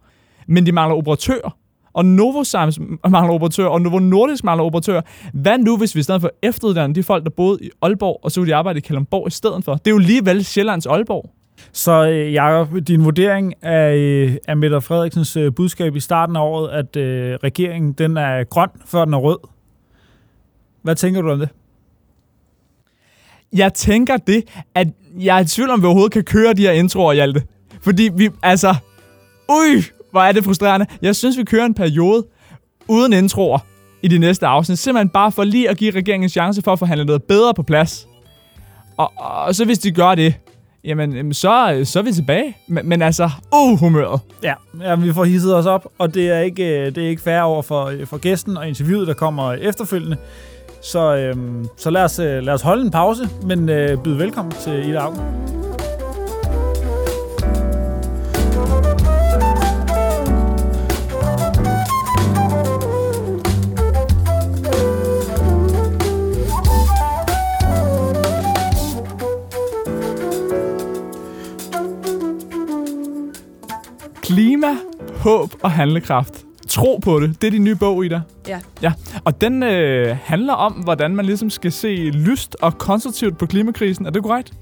men 0.46 0.66
de 0.66 0.72
mangler 0.72 0.96
operatører 0.96 1.56
og 1.94 2.04
Novozymes 2.04 2.80
mangler 3.08 3.34
operatører, 3.34 3.68
og 3.68 3.82
Novo 3.82 3.98
Nordisk 3.98 4.44
mangler 4.44 4.64
operatører. 4.64 5.02
Hvad 5.32 5.58
nu, 5.58 5.76
hvis 5.76 5.94
vi 5.94 6.00
i 6.00 6.02
stedet 6.02 6.20
for 6.20 6.30
efteruddanne 6.42 6.94
de 6.94 7.02
folk, 7.02 7.24
der 7.24 7.30
boede 7.30 7.58
i 7.62 7.70
Aalborg, 7.82 8.20
og 8.22 8.30
så 8.30 8.40
ville 8.40 8.50
de 8.50 8.56
arbejde 8.56 8.78
i 8.78 8.80
Kalundborg 8.80 9.28
i 9.28 9.30
stedet 9.30 9.64
for? 9.64 9.74
Det 9.74 9.86
er 9.86 9.90
jo 9.90 9.98
alligevel 9.98 10.44
Sjællands 10.44 10.86
Aalborg. 10.86 11.30
Så 11.72 12.06
øh, 12.06 12.32
Jacob, 12.32 12.68
din 12.88 13.04
vurdering 13.04 13.64
af, 13.64 13.94
øh, 13.94 14.36
af 14.48 14.56
Mette 14.56 14.80
Frederiksens 14.80 15.36
øh, 15.36 15.54
budskab 15.54 15.96
i 15.96 16.00
starten 16.00 16.36
af 16.36 16.40
året, 16.40 16.68
at 16.68 16.96
øh, 16.96 17.34
regeringen 17.44 17.92
den 17.92 18.16
er 18.16 18.44
grøn, 18.44 18.68
før 18.86 19.04
den 19.04 19.14
er 19.14 19.18
rød. 19.18 19.38
Hvad 20.82 20.94
tænker 20.94 21.22
du 21.22 21.30
om 21.30 21.38
det? 21.38 21.48
Jeg 23.52 23.74
tænker 23.74 24.16
det, 24.16 24.44
at 24.74 24.86
jeg 25.18 25.36
er 25.36 25.40
i 25.40 25.44
tvivl 25.44 25.70
om, 25.70 25.80
vi 25.80 25.86
overhovedet 25.86 26.12
kan 26.12 26.24
køre 26.24 26.54
de 26.54 26.62
her 26.62 26.72
introer, 26.72 27.12
Hjalte. 27.12 27.42
Fordi 27.80 28.10
vi, 28.16 28.30
altså... 28.42 28.74
Ui, 29.48 29.82
hvor 30.14 30.22
er 30.22 30.32
det 30.32 30.44
frustrerende. 30.44 30.86
Jeg 31.02 31.16
synes, 31.16 31.38
vi 31.38 31.44
kører 31.44 31.64
en 31.66 31.74
periode 31.74 32.26
uden 32.88 33.12
introer 33.12 33.58
i 34.02 34.08
de 34.08 34.18
næste 34.18 34.46
afsnit. 34.46 34.78
Simpelthen 34.78 35.08
bare 35.08 35.32
for 35.32 35.44
lige 35.44 35.70
at 35.70 35.76
give 35.76 35.90
regeringen 35.90 36.24
en 36.24 36.28
chance 36.28 36.62
for 36.62 36.72
at 36.72 36.78
forhandle 36.78 37.04
noget 37.04 37.22
bedre 37.22 37.54
på 37.54 37.62
plads. 37.62 38.08
Og, 38.96 39.12
og 39.16 39.54
så 39.54 39.64
hvis 39.64 39.78
de 39.78 39.90
gør 39.90 40.14
det, 40.14 40.34
jamen, 40.84 41.34
så, 41.34 41.80
så 41.84 41.98
er 41.98 42.02
vi 42.02 42.12
tilbage. 42.12 42.56
Men, 42.66 42.88
men 42.88 43.02
altså, 43.02 43.30
uh, 43.54 43.78
humøret. 43.78 44.20
Ja, 44.42 44.54
ja, 44.80 44.94
vi 44.94 45.12
får 45.12 45.24
hisset 45.24 45.56
os 45.56 45.66
op, 45.66 45.86
og 45.98 46.14
det 46.14 46.30
er 46.30 46.38
ikke, 46.38 46.78
øh, 46.78 46.94
det 46.94 47.04
er 47.04 47.08
ikke 47.08 47.22
fair 47.22 47.40
over 47.40 47.62
for, 47.62 47.84
øh, 47.84 48.06
for 48.06 48.18
gæsten 48.18 48.56
og 48.56 48.68
interviewet, 48.68 49.06
der 49.06 49.14
kommer 49.14 49.52
efterfølgende. 49.52 50.16
Så, 50.82 51.16
øhm, 51.16 51.66
så 51.76 51.90
lad, 51.90 52.04
os, 52.04 52.18
øh, 52.18 52.42
lad 52.42 52.54
os 52.54 52.62
holde 52.62 52.82
en 52.82 52.90
pause, 52.90 53.28
men 53.46 53.68
øh, 53.68 53.98
byde 53.98 54.18
velkommen 54.18 54.54
til 54.64 54.88
Ida 54.88 54.98
Augen. 54.98 55.73
Og 75.64 75.70
handlekraft. 75.70 76.44
Tro 76.68 77.00
på 77.02 77.20
det. 77.20 77.42
Det 77.42 77.46
er 77.46 77.50
din 77.50 77.64
nye 77.64 77.74
bog, 77.74 78.04
Ida. 78.04 78.20
Ja. 78.48 78.58
Ja, 78.82 78.92
og 79.24 79.40
den 79.40 79.62
øh, 79.62 80.16
handler 80.22 80.52
om, 80.52 80.72
hvordan 80.72 81.16
man 81.16 81.24
ligesom 81.24 81.50
skal 81.50 81.72
se 81.72 81.88
lyst 82.14 82.56
og 82.60 82.78
konstruktivt 82.78 83.38
på 83.38 83.46
klimakrisen. 83.46 84.06
Er 84.06 84.10
det 84.10 84.22
korrekt? 84.22 84.52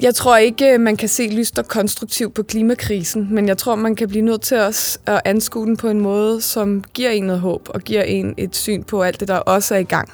Jeg 0.00 0.14
tror 0.14 0.36
ikke, 0.36 0.78
man 0.78 0.96
kan 0.96 1.08
se 1.08 1.28
lyst 1.28 1.58
og 1.58 1.68
konstruktivt 1.68 2.34
på 2.34 2.42
klimakrisen, 2.42 3.28
men 3.34 3.48
jeg 3.48 3.58
tror, 3.58 3.74
man 3.74 3.96
kan 3.96 4.08
blive 4.08 4.24
nødt 4.24 4.40
til 4.40 4.58
os 4.58 5.00
at 5.06 5.20
anskue 5.24 5.66
den 5.66 5.76
på 5.76 5.88
en 5.88 6.00
måde, 6.00 6.40
som 6.40 6.84
giver 6.94 7.10
en 7.10 7.24
noget 7.24 7.40
håb 7.40 7.68
og 7.68 7.80
giver 7.80 8.02
en 8.02 8.34
et 8.36 8.56
syn 8.56 8.82
på 8.82 9.02
alt 9.02 9.20
det, 9.20 9.28
der 9.28 9.36
også 9.36 9.74
er 9.74 9.78
i 9.78 9.84
gang. 9.84 10.12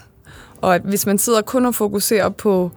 Og 0.60 0.74
at 0.74 0.82
hvis 0.84 1.06
man 1.06 1.18
sidder 1.18 1.42
kun 1.42 1.66
og 1.66 1.74
fokuserer 1.74 2.28
på 2.28 2.70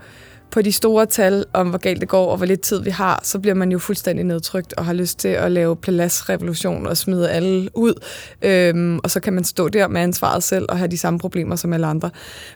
på 0.52 0.62
de 0.62 0.72
store 0.72 1.06
tal 1.06 1.46
om, 1.54 1.70
hvor 1.70 1.78
galt 1.78 2.02
det 2.02 2.10
går 2.10 2.32
og 2.32 2.38
hvor 2.38 2.46
lidt 2.46 2.62
tid 2.62 2.84
vi 2.84 2.90
har, 2.90 3.20
så 3.24 3.40
bliver 3.40 3.56
man 3.56 3.72
jo 3.72 3.80
fuldstændig 3.80 4.26
nedtrykt 4.26 4.74
og 4.74 4.86
har 4.86 4.94
lyst 4.94 5.20
til 5.20 5.28
at 5.28 5.52
lave 5.52 5.76
pladsrevolution 5.76 6.88
og 6.88 6.98
smide 6.98 7.30
alle 7.30 7.70
ud. 7.78 7.94
Øhm, 8.42 9.00
og 9.04 9.12
så 9.12 9.20
kan 9.20 9.34
man 9.34 9.44
stå 9.44 9.70
der 9.70 9.88
med 9.88 10.02
ansvaret 10.02 10.44
selv 10.44 10.66
og 10.70 10.78
have 10.78 10.88
de 10.88 10.98
samme 10.98 11.20
problemer 11.20 11.56
som 11.56 11.74
alle 11.74 11.88
andre. 11.88 12.10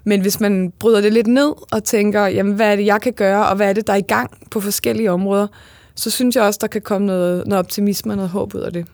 Men 0.04 0.22
hvis 0.22 0.40
man 0.40 0.74
bryder 0.80 1.02
det 1.02 1.14
lidt 1.14 1.28
ned 1.28 1.54
og 1.72 1.84
tænker, 1.84 2.26
jamen 2.26 2.54
hvad 2.54 2.72
er 2.72 2.76
det, 2.76 2.86
jeg 2.86 3.02
kan 3.02 3.14
gøre, 3.14 3.48
og 3.48 3.56
hvad 3.56 3.70
er 3.70 3.74
det, 3.74 3.88
der 3.88 3.94
er 3.94 3.98
i 3.98 4.02
gang 4.02 4.32
på 4.52 4.60
forskellige 4.60 5.12
områder, 5.12 5.48
så 5.96 6.10
synes 6.10 6.36
jeg 6.36 6.44
også, 6.44 6.60
der 6.62 6.68
kan 6.68 6.82
komme 6.82 7.08
noget, 7.08 7.48
noget 7.48 7.60
optimisme 7.60 8.14
og 8.14 8.18
noget 8.18 8.30
håb 8.30 8.56
ud 8.56 8.62
af 8.62 8.74
det. 8.74 8.86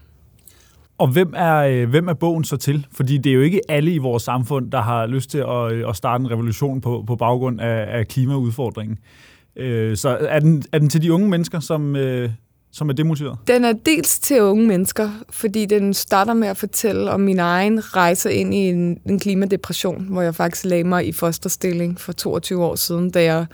Og 1.00 1.08
hvem 1.08 1.34
er, 1.36 1.56
øh, 1.56 1.90
hvem 1.90 2.08
er 2.08 2.14
bogen 2.14 2.44
så 2.44 2.58
til? 2.58 2.88
Fordi 2.92 3.18
det 3.18 3.30
er 3.30 3.34
jo 3.34 3.42
ikke 3.42 3.62
alle 3.70 3.92
i 3.92 3.98
vores 3.98 4.24
samfund, 4.24 4.72
der 4.72 4.82
har 4.82 5.06
lyst 5.06 5.30
til 5.30 5.38
at, 5.38 5.72
øh, 5.72 5.90
at 5.90 5.96
starte 5.96 6.22
en 6.22 6.32
revolution 6.32 6.82
på, 6.82 7.04
på 7.08 7.16
baggrund 7.16 7.62
af, 7.62 8.00
af 8.00 8.08
klimaudfordringen. 8.08 8.98
Øh, 9.56 9.98
så 9.98 10.18
er 10.22 10.40
den, 10.40 10.64
er 10.72 10.80
den 10.80 10.90
til 10.90 11.02
de 11.02 11.14
unge 11.14 11.30
mennesker, 11.30 11.60
som, 11.60 11.96
øh, 11.96 12.30
som 12.72 12.90
er 12.90 12.94
demotiveret? 12.94 13.38
Den 13.48 13.66
er 13.66 13.74
dels 13.74 14.20
til 14.20 14.42
unge 14.42 14.68
mennesker, 14.68 15.10
fordi 15.30 15.66
den 15.66 15.94
starter 15.94 16.34
med 16.34 16.48
at 16.48 16.58
fortælle 16.58 17.12
om 17.12 17.20
min 17.20 17.40
egen 17.40 17.96
rejse 17.96 18.34
ind 18.34 18.54
i 18.54 18.58
en, 18.58 19.00
en 19.06 19.20
klimadepression, 19.20 20.06
hvor 20.10 20.22
jeg 20.22 20.36
faktisk 20.36 20.66
lagde 20.66 20.84
mig 20.84 21.08
i 21.08 21.12
fosterstilling 21.12 22.00
for 22.00 22.12
22 22.12 22.64
år 22.64 22.76
siden, 22.76 23.12
da 23.12 23.24
jeg 23.24 23.46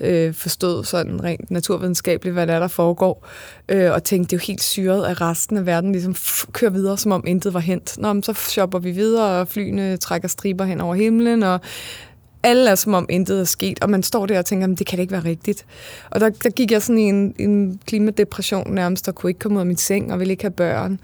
øh, 0.00 0.34
forstod 0.34 0.84
sådan 0.84 1.24
rent 1.24 1.50
naturvidenskabeligt, 1.50 2.32
hvad 2.32 2.46
der 2.46 2.54
er, 2.54 2.60
der 2.60 2.68
foregår, 2.68 3.26
øh, 3.68 3.92
og 3.92 4.04
tænkte, 4.04 4.30
det 4.30 4.42
er 4.42 4.44
jo 4.44 4.46
helt 4.46 4.62
syret, 4.62 5.06
at 5.06 5.20
resten 5.20 5.56
af 5.56 5.66
verden 5.66 5.92
ligesom 5.92 6.16
kører 6.52 6.70
videre, 6.70 6.98
som 6.98 7.12
om 7.12 7.24
intet 7.26 7.54
var 7.54 7.60
hent. 7.60 7.98
Nå, 7.98 8.12
men 8.12 8.22
så 8.22 8.32
shopper 8.32 8.78
vi 8.78 8.90
videre, 8.90 9.40
og 9.40 9.48
flyene 9.48 9.96
trækker 9.96 10.28
striber 10.28 10.64
hen 10.64 10.80
over 10.80 10.94
himlen, 10.94 11.42
og 11.42 11.60
alle 12.42 12.70
er 12.70 12.74
som 12.74 12.94
om 12.94 13.06
intet 13.08 13.40
er 13.40 13.44
sket, 13.44 13.78
og 13.82 13.90
man 13.90 14.02
står 14.02 14.26
der 14.26 14.38
og 14.38 14.46
tænker, 14.46 14.66
det 14.66 14.86
kan 14.86 14.96
det 14.96 15.02
ikke 15.02 15.12
være 15.12 15.24
rigtigt. 15.24 15.66
Og 16.10 16.20
der, 16.20 16.30
der 16.30 16.50
gik 16.50 16.70
jeg 16.70 16.82
sådan 16.82 16.98
i 16.98 17.08
en, 17.08 17.34
en 17.38 17.80
klimadepression 17.86 18.74
nærmest, 18.74 19.08
og 19.08 19.14
kunne 19.14 19.30
ikke 19.30 19.40
komme 19.40 19.56
ud 19.56 19.60
af 19.60 19.66
min 19.66 19.76
seng, 19.76 20.12
og 20.12 20.18
ville 20.18 20.32
ikke 20.32 20.44
have 20.44 20.50
børn. 20.50 21.00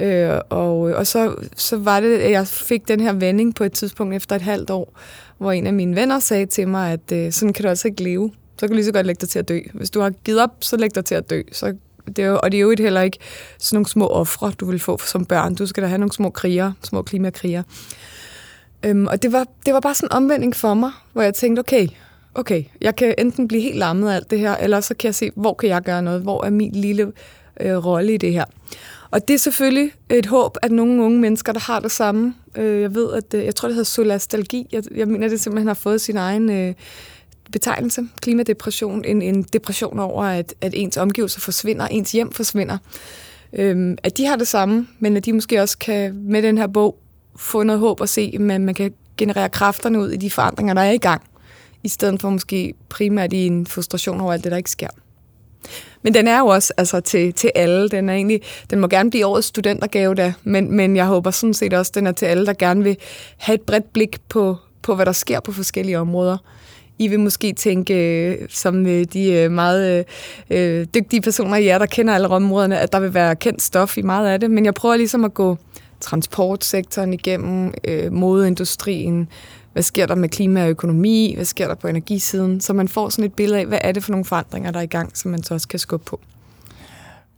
Øh, 0.00 0.38
og, 0.50 0.78
og 0.78 1.06
så, 1.06 1.34
så 1.56 1.76
var 1.76 2.00
det, 2.00 2.18
at 2.18 2.30
jeg 2.30 2.46
fik 2.46 2.88
den 2.88 3.00
her 3.00 3.12
vending 3.12 3.54
på 3.54 3.64
et 3.64 3.72
tidspunkt 3.72 4.14
efter 4.14 4.36
et 4.36 4.42
halvt 4.42 4.70
år, 4.70 4.98
hvor 5.38 5.52
en 5.52 5.66
af 5.66 5.72
mine 5.72 5.96
venner 5.96 6.18
sagde 6.18 6.46
til 6.46 6.68
mig, 6.68 6.92
at 6.92 7.12
øh, 7.12 7.32
sådan 7.32 7.52
kan 7.52 7.62
du 7.62 7.68
altså 7.68 7.88
ikke 7.88 8.02
leve. 8.02 8.32
Så 8.58 8.60
kan 8.60 8.68
du 8.68 8.74
lige 8.74 8.84
så 8.84 8.92
godt 8.92 9.06
lægge 9.06 9.20
dig 9.20 9.28
til 9.28 9.38
at 9.38 9.48
dø. 9.48 9.60
Hvis 9.74 9.90
du 9.90 10.00
har 10.00 10.10
givet 10.10 10.42
op, 10.42 10.50
så 10.60 10.76
læg 10.76 10.94
dig 10.94 11.04
til 11.04 11.14
at 11.14 11.30
dø. 11.30 11.42
Så 11.52 11.74
det 12.06 12.18
er 12.18 12.26
jo, 12.26 12.38
og 12.42 12.52
det 12.52 12.58
er 12.58 12.62
jo 12.62 12.74
heller 12.78 13.00
ikke 13.00 13.18
sådan 13.58 13.76
nogle 13.76 13.88
små 13.88 14.06
ofre, 14.06 14.52
du 14.60 14.66
vil 14.66 14.78
få 14.78 14.98
som 14.98 15.24
børn. 15.24 15.54
Du 15.54 15.66
skal 15.66 15.82
da 15.82 15.88
have 15.88 15.98
nogle 15.98 16.12
små 16.12 16.30
kriger, 16.30 16.72
små 16.82 17.02
klimakriger. 17.02 17.62
Øhm, 18.84 19.06
og 19.06 19.22
det 19.22 19.32
var, 19.32 19.46
det 19.66 19.74
var 19.74 19.80
bare 19.80 19.94
sådan 19.94 20.08
en 20.12 20.16
omvending 20.16 20.56
for 20.56 20.74
mig, 20.74 20.90
hvor 21.12 21.22
jeg 21.22 21.34
tænkte, 21.34 21.60
okay, 21.60 21.88
okay, 22.34 22.64
jeg 22.80 22.96
kan 22.96 23.14
enten 23.18 23.48
blive 23.48 23.62
helt 23.62 23.76
lammet 23.76 24.10
af 24.10 24.14
alt 24.14 24.30
det 24.30 24.38
her, 24.38 24.56
eller 24.56 24.80
så 24.80 24.94
kan 24.94 25.06
jeg 25.06 25.14
se, 25.14 25.30
hvor 25.34 25.54
kan 25.54 25.68
jeg 25.68 25.82
gøre 25.82 26.02
noget? 26.02 26.22
Hvor 26.22 26.44
er 26.44 26.50
min 26.50 26.72
lille 26.72 27.12
øh, 27.60 27.86
rolle 27.86 28.14
i 28.14 28.16
det 28.16 28.32
her? 28.32 28.44
Og 29.14 29.28
det 29.28 29.34
er 29.34 29.38
selvfølgelig 29.38 29.92
et 30.10 30.26
håb, 30.26 30.56
at 30.62 30.72
nogle 30.72 31.02
unge 31.02 31.18
mennesker, 31.18 31.52
der 31.52 31.60
har 31.60 31.80
det 31.80 31.90
samme, 31.90 32.34
øh, 32.56 32.80
jeg 32.80 32.94
ved, 32.94 33.12
at 33.12 33.34
øh, 33.34 33.44
jeg 33.44 33.54
tror, 33.54 33.68
det 33.68 33.74
hedder 33.74 33.84
solastalgi, 33.84 34.66
jeg, 34.72 34.82
jeg 34.94 35.08
mener, 35.08 35.28
det 35.28 35.40
simpelthen 35.40 35.66
har 35.66 35.74
fået 35.74 36.00
sin 36.00 36.16
egen 36.16 36.50
øh, 36.50 36.74
betegnelse, 37.52 38.08
klimadepression, 38.22 39.04
en, 39.04 39.22
en 39.22 39.42
depression 39.42 39.98
over, 39.98 40.24
at, 40.24 40.54
at 40.60 40.72
ens 40.74 40.96
omgivelser 40.96 41.40
forsvinder, 41.40 41.86
ens 41.86 42.12
hjem 42.12 42.32
forsvinder. 42.32 42.78
Øh, 43.52 43.96
at 44.02 44.16
de 44.16 44.26
har 44.26 44.36
det 44.36 44.48
samme, 44.48 44.86
men 44.98 45.16
at 45.16 45.24
de 45.24 45.32
måske 45.32 45.62
også 45.62 45.78
kan 45.78 46.14
med 46.14 46.42
den 46.42 46.58
her 46.58 46.66
bog 46.66 46.98
få 47.36 47.62
noget 47.62 47.80
håb 47.80 48.00
og 48.00 48.08
se, 48.08 48.30
at 48.34 48.40
man, 48.40 48.64
man 48.64 48.74
kan 48.74 48.92
generere 49.16 49.48
kræfterne 49.48 50.00
ud 50.00 50.10
i 50.10 50.16
de 50.16 50.30
forandringer, 50.30 50.74
der 50.74 50.82
er 50.82 50.92
i 50.92 50.98
gang, 50.98 51.22
i 51.82 51.88
stedet 51.88 52.20
for 52.20 52.30
måske 52.30 52.74
primært 52.88 53.32
i 53.32 53.46
en 53.46 53.66
frustration 53.66 54.20
over 54.20 54.32
alt 54.32 54.44
det, 54.44 54.52
der 54.52 54.58
ikke 54.58 54.70
sker. 54.70 54.88
Men 56.02 56.14
den 56.14 56.28
er 56.28 56.38
jo 56.38 56.46
også 56.46 56.72
altså, 56.76 57.00
til, 57.00 57.32
til 57.32 57.50
alle. 57.54 57.88
Den, 57.88 58.08
er 58.08 58.14
egentlig, 58.14 58.40
den 58.70 58.80
må 58.80 58.88
gerne 58.88 59.10
blive 59.10 59.26
årets 59.26 59.46
studentergave 59.46 60.14
da, 60.14 60.32
men, 60.44 60.72
men 60.76 60.96
jeg 60.96 61.06
håber 61.06 61.30
sådan 61.30 61.54
set 61.54 61.74
også, 61.74 61.92
den 61.94 62.06
er 62.06 62.12
til 62.12 62.26
alle, 62.26 62.46
der 62.46 62.52
gerne 62.52 62.84
vil 62.84 62.96
have 63.36 63.54
et 63.54 63.60
bredt 63.60 63.92
blik 63.92 64.16
på, 64.28 64.56
på 64.82 64.94
hvad 64.94 65.06
der 65.06 65.12
sker 65.12 65.40
på 65.40 65.52
forskellige 65.52 65.98
områder. 65.98 66.36
I 66.98 67.08
vil 67.08 67.20
måske 67.20 67.52
tænke, 67.52 67.94
øh, 67.94 68.48
som 68.50 68.86
øh, 68.86 69.04
de 69.12 69.32
øh, 69.32 69.50
meget 69.50 70.04
øh, 70.50 70.86
dygtige 70.94 71.22
personer 71.22 71.56
i 71.56 71.64
jer, 71.64 71.78
der 71.78 71.86
kender 71.86 72.14
alle 72.14 72.28
områderne, 72.28 72.78
at 72.78 72.92
der 72.92 73.00
vil 73.00 73.14
være 73.14 73.36
kendt 73.36 73.62
stof 73.62 73.98
i 73.98 74.02
meget 74.02 74.28
af 74.28 74.40
det, 74.40 74.50
men 74.50 74.64
jeg 74.64 74.74
prøver 74.74 74.96
ligesom 74.96 75.24
at 75.24 75.34
gå 75.34 75.56
transportsektoren 76.00 77.12
igennem, 77.12 77.74
øh, 77.84 78.12
modeindustrien, 78.12 79.28
hvad 79.74 79.82
sker 79.82 80.06
der 80.06 80.14
med 80.14 80.28
klima 80.28 80.62
og 80.62 80.70
økonomi, 80.70 81.32
hvad 81.34 81.44
sker 81.44 81.68
der 81.68 81.74
på 81.74 81.88
energisiden, 81.88 82.60
så 82.60 82.72
man 82.72 82.88
får 82.88 83.08
sådan 83.08 83.24
et 83.24 83.34
billede 83.34 83.60
af, 83.60 83.66
hvad 83.66 83.78
er 83.80 83.92
det 83.92 84.04
for 84.04 84.10
nogle 84.10 84.24
forandringer, 84.24 84.70
der 84.70 84.78
er 84.78 84.82
i 84.82 84.86
gang, 84.86 85.16
som 85.16 85.30
man 85.30 85.42
så 85.42 85.54
også 85.54 85.68
kan 85.68 85.78
skubbe 85.78 86.04
på. 86.04 86.20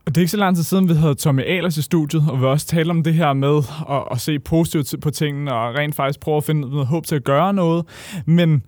Og 0.06 0.14
det 0.14 0.16
er 0.16 0.20
ikke 0.20 0.30
så 0.30 0.36
lang 0.36 0.56
tid 0.56 0.64
siden, 0.64 0.88
vi 0.88 0.94
havde 0.94 1.14
Tommy 1.14 1.42
Ahlers 1.42 1.76
i 1.76 1.82
studiet, 1.82 2.24
og 2.28 2.40
vi 2.40 2.44
også 2.44 2.66
talte 2.66 2.90
om 2.90 3.02
det 3.02 3.14
her 3.14 3.32
med 3.32 3.62
at, 3.90 4.02
at 4.10 4.20
se 4.20 4.38
positivt 4.38 5.02
på 5.02 5.10
tingene, 5.10 5.54
og 5.54 5.74
rent 5.74 5.94
faktisk 5.94 6.20
prøve 6.20 6.36
at 6.36 6.44
finde 6.44 6.60
noget 6.60 6.86
håb 6.86 7.06
til 7.06 7.14
at 7.14 7.24
gøre 7.24 7.52
noget. 7.52 7.84
Men 8.26 8.62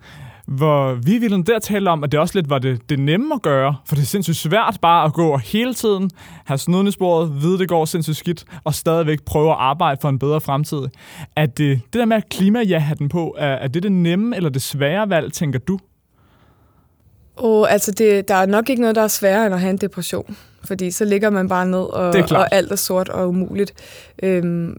hvor 0.48 0.94
vi 0.94 1.18
ville 1.18 1.42
der 1.42 1.58
tale 1.58 1.90
om, 1.90 2.04
at 2.04 2.12
det 2.12 2.20
også 2.20 2.34
lidt 2.38 2.50
var 2.50 2.58
det, 2.58 2.90
det 2.90 2.98
nemme 2.98 3.34
at 3.34 3.42
gøre, 3.42 3.76
for 3.86 3.94
det 3.94 4.02
er 4.02 4.06
sindssygt 4.06 4.36
svært 4.36 4.78
bare 4.82 5.04
at 5.04 5.12
gå 5.12 5.28
og 5.28 5.40
hele 5.40 5.74
tiden 5.74 6.10
have 6.44 6.58
snuden 6.58 6.86
i 6.86 6.90
sporet, 6.90 7.42
vide, 7.42 7.58
det 7.58 7.68
går 7.68 7.84
sindssygt 7.84 8.16
skidt, 8.16 8.44
og 8.64 8.74
stadigvæk 8.74 9.22
prøve 9.22 9.50
at 9.50 9.56
arbejde 9.58 10.00
for 10.00 10.08
en 10.08 10.18
bedre 10.18 10.40
fremtid. 10.40 10.78
At 11.36 11.58
det, 11.58 11.80
det 11.92 11.98
der 11.98 12.04
med 12.04 12.16
at 12.16 12.28
klima 12.28 12.62
ja 12.62 12.90
den 12.98 13.08
på, 13.08 13.34
er, 13.38 13.54
er 13.54 13.68
det 13.68 13.82
det 13.82 13.92
nemme 13.92 14.36
eller 14.36 14.50
det 14.50 14.62
svære 14.62 15.10
valg, 15.10 15.32
tænker 15.32 15.58
du? 15.58 15.78
Og 17.36 17.72
altså, 17.72 17.92
det, 17.92 18.28
der 18.28 18.34
er 18.34 18.46
nok 18.46 18.68
ikke 18.70 18.82
noget, 18.82 18.96
der 18.96 19.02
er 19.02 19.08
sværere 19.08 19.46
end 19.46 19.54
at 19.54 19.60
have 19.60 19.70
en 19.70 19.76
depression. 19.76 20.36
Fordi 20.64 20.90
så 20.90 21.04
ligger 21.04 21.30
man 21.30 21.48
bare 21.48 21.66
ned, 21.66 21.78
og, 21.78 22.14
og 22.30 22.54
alt 22.54 22.72
er 22.72 22.76
sort 22.76 23.08
og 23.08 23.28
umuligt. 23.28 23.74
Øhm, 24.22 24.76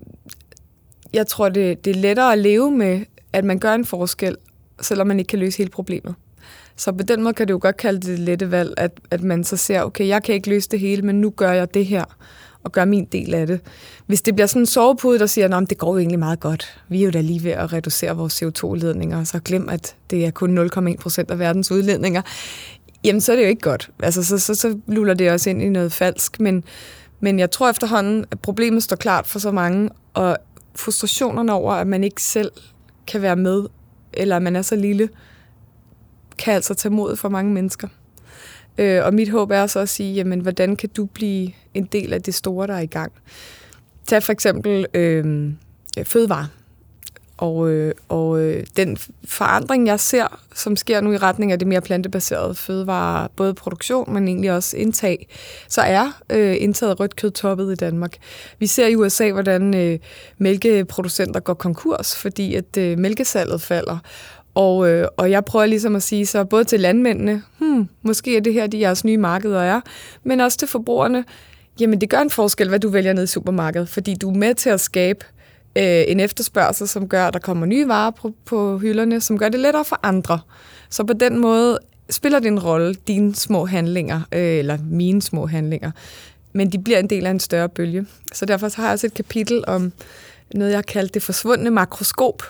jeg 1.13 1.27
tror, 1.27 1.49
det, 1.49 1.85
det 1.85 1.95
er 1.95 1.99
lettere 2.01 2.33
at 2.33 2.39
leve 2.39 2.71
med, 2.71 3.01
at 3.33 3.45
man 3.45 3.59
gør 3.59 3.73
en 3.73 3.85
forskel, 3.85 4.35
selvom 4.81 5.07
man 5.07 5.19
ikke 5.19 5.29
kan 5.29 5.39
løse 5.39 5.57
hele 5.57 5.69
problemet. 5.69 6.15
Så 6.75 6.91
på 6.91 7.03
den 7.03 7.23
måde 7.23 7.33
kan 7.33 7.47
det 7.47 7.53
jo 7.53 7.59
godt 7.61 7.77
kalde 7.77 7.99
det 7.99 8.19
lette 8.19 8.51
valg, 8.51 8.73
at, 8.77 8.91
at 9.11 9.23
man 9.23 9.43
så 9.43 9.57
ser, 9.57 9.81
okay, 9.81 10.07
jeg 10.07 10.23
kan 10.23 10.35
ikke 10.35 10.49
løse 10.49 10.69
det 10.69 10.79
hele, 10.79 11.01
men 11.01 11.21
nu 11.21 11.29
gør 11.29 11.51
jeg 11.51 11.73
det 11.73 11.85
her. 11.85 12.03
og 12.63 12.71
gør 12.71 12.85
min 12.85 13.05
del 13.05 13.33
af 13.33 13.47
det. 13.47 13.59
Hvis 14.05 14.21
det 14.21 14.35
bliver 14.35 14.47
sådan 14.47 14.61
en 14.61 14.65
sovepude, 14.65 15.19
der 15.19 15.25
siger, 15.25 15.57
at 15.57 15.69
det 15.69 15.77
går 15.77 15.93
jo 15.93 15.97
egentlig 15.97 16.19
meget 16.19 16.39
godt. 16.39 16.81
Vi 16.89 17.01
er 17.01 17.05
jo 17.05 17.11
da 17.11 17.21
lige 17.21 17.43
ved 17.43 17.51
at 17.51 17.73
reducere 17.73 18.15
vores 18.15 18.43
CO2-ledninger, 18.43 19.23
så 19.23 19.39
glem, 19.39 19.69
at 19.69 19.95
det 20.09 20.25
er 20.25 20.31
kun 20.31 20.57
0,1 20.57 20.95
procent 20.97 21.31
af 21.31 21.39
verdens 21.39 21.71
udledninger. 21.71 22.21
Jamen, 23.03 23.21
så 23.21 23.31
er 23.31 23.35
det 23.35 23.43
jo 23.43 23.49
ikke 23.49 23.61
godt. 23.61 23.89
Altså, 24.03 24.23
så, 24.23 24.37
så, 24.37 24.55
så 24.55 24.77
luller 24.87 25.13
det 25.13 25.31
også 25.31 25.49
ind 25.49 25.61
i 25.61 25.69
noget 25.69 25.91
falsk. 25.91 26.39
Men, 26.39 26.63
men 27.19 27.39
jeg 27.39 27.51
tror 27.51 27.69
efterhånden, 27.69 28.25
at 28.31 28.39
problemet 28.39 28.83
står 28.83 28.95
klart 28.95 29.27
for 29.27 29.39
så 29.39 29.51
mange, 29.51 29.89
og 30.13 30.37
frustrationerne 30.75 31.53
over, 31.53 31.73
at 31.73 31.87
man 31.87 32.03
ikke 32.03 32.21
selv 32.21 32.51
kan 33.07 33.21
være 33.21 33.35
med, 33.35 33.65
eller 34.13 34.39
man 34.39 34.55
er 34.55 34.61
så 34.61 34.75
lille, 34.75 35.09
kan 36.37 36.53
altså 36.53 36.73
tage 36.73 36.93
mod 36.93 37.15
for 37.15 37.29
mange 37.29 37.53
mennesker. 37.53 37.87
Øh, 38.77 39.05
og 39.05 39.13
mit 39.13 39.29
håb 39.29 39.51
er 39.51 39.67
så 39.67 39.79
at 39.79 39.89
sige, 39.89 40.13
jamen, 40.13 40.39
hvordan 40.39 40.75
kan 40.75 40.89
du 40.89 41.05
blive 41.05 41.51
en 41.73 41.85
del 41.85 42.13
af 42.13 42.21
det 42.21 42.33
store, 42.33 42.67
der 42.67 42.73
er 42.73 42.79
i 42.79 42.85
gang? 42.85 43.11
Tag 44.07 44.23
for 44.23 44.31
eksempel 44.31 44.85
øh, 44.93 45.51
fødevare. 46.03 46.47
Og, 47.39 47.69
øh, 47.69 47.93
og 48.09 48.39
øh, 48.41 48.65
den 48.77 48.97
forandring, 49.27 49.87
jeg 49.87 49.99
ser, 49.99 50.39
som 50.55 50.75
sker 50.75 51.01
nu 51.01 51.11
i 51.11 51.17
retning 51.17 51.51
af 51.51 51.59
det 51.59 51.67
mere 51.67 51.81
plantebaserede 51.81 52.55
fødevare, 52.55 53.29
både 53.35 53.53
produktion, 53.53 54.13
men 54.13 54.27
egentlig 54.27 54.51
også 54.51 54.77
indtag, 54.77 55.27
så 55.67 55.81
er 55.81 56.21
øh, 56.29 56.55
indtaget 56.59 56.99
rødt 56.99 57.15
kød 57.15 57.31
toppet 57.31 57.71
i 57.71 57.75
Danmark. 57.75 58.15
Vi 58.59 58.67
ser 58.67 58.87
i 58.87 58.95
USA, 58.95 59.31
hvordan 59.31 59.75
øh, 59.75 59.99
mælkeproducenter 60.37 61.39
går 61.39 61.53
konkurs, 61.53 62.15
fordi 62.15 62.55
at 62.55 62.77
øh, 62.77 62.97
mælkesalget 62.97 63.61
falder. 63.61 63.97
Og, 64.55 64.89
øh, 64.89 65.07
og 65.17 65.31
jeg 65.31 65.45
prøver 65.45 65.65
ligesom 65.65 65.95
at 65.95 66.03
sige 66.03 66.25
så 66.25 66.43
både 66.43 66.63
til 66.63 66.79
landmændene, 66.79 67.43
hmm, 67.59 67.87
måske 68.01 68.37
er 68.37 68.41
det 68.41 68.53
her 68.53 68.67
de 68.67 68.79
jeres 68.79 69.05
nye 69.05 69.17
markeder 69.17 69.61
er, 69.61 69.81
men 70.23 70.39
også 70.39 70.57
til 70.57 70.67
forbrugerne, 70.67 71.23
jamen 71.79 72.01
det 72.01 72.09
gør 72.09 72.19
en 72.19 72.29
forskel, 72.29 72.69
hvad 72.69 72.79
du 72.79 72.89
vælger 72.89 73.13
ned 73.13 73.23
i 73.23 73.27
supermarkedet, 73.27 73.89
fordi 73.89 74.15
du 74.15 74.29
er 74.29 74.35
med 74.35 74.55
til 74.55 74.69
at 74.69 74.79
skabe 74.79 75.25
øh, 75.75 76.03
en 76.07 76.19
efterspørgsel, 76.19 76.87
som 76.87 77.07
gør, 77.07 77.27
at 77.27 77.33
der 77.33 77.39
kommer 77.39 77.65
nye 77.65 77.87
varer 77.87 78.11
på, 78.11 78.33
på 78.45 78.77
hylderne, 78.77 79.21
som 79.21 79.37
gør 79.37 79.49
det 79.49 79.59
lettere 79.59 79.85
for 79.85 79.99
andre. 80.03 80.39
Så 80.89 81.03
på 81.03 81.13
den 81.13 81.39
måde 81.39 81.79
spiller 82.09 82.39
det 82.39 82.47
en 82.47 82.59
rolle, 82.59 82.95
dine 83.07 83.35
små 83.35 83.65
handlinger, 83.65 84.21
øh, 84.31 84.57
eller 84.57 84.77
mine 84.89 85.21
små 85.21 85.45
handlinger, 85.45 85.91
men 86.53 86.69
de 86.69 86.79
bliver 86.79 86.99
en 86.99 87.09
del 87.09 87.25
af 87.25 87.31
en 87.31 87.39
større 87.39 87.69
bølge. 87.69 88.05
Så 88.33 88.45
derfor 88.45 88.69
så 88.69 88.77
har 88.77 88.83
jeg 88.83 88.93
også 88.93 89.07
et 89.07 89.13
kapitel 89.13 89.63
om 89.67 89.91
noget, 90.53 90.71
jeg 90.71 90.77
har 90.77 90.81
kaldt 90.81 91.13
det 91.13 91.23
forsvundne 91.23 91.69
makroskop, 91.69 92.43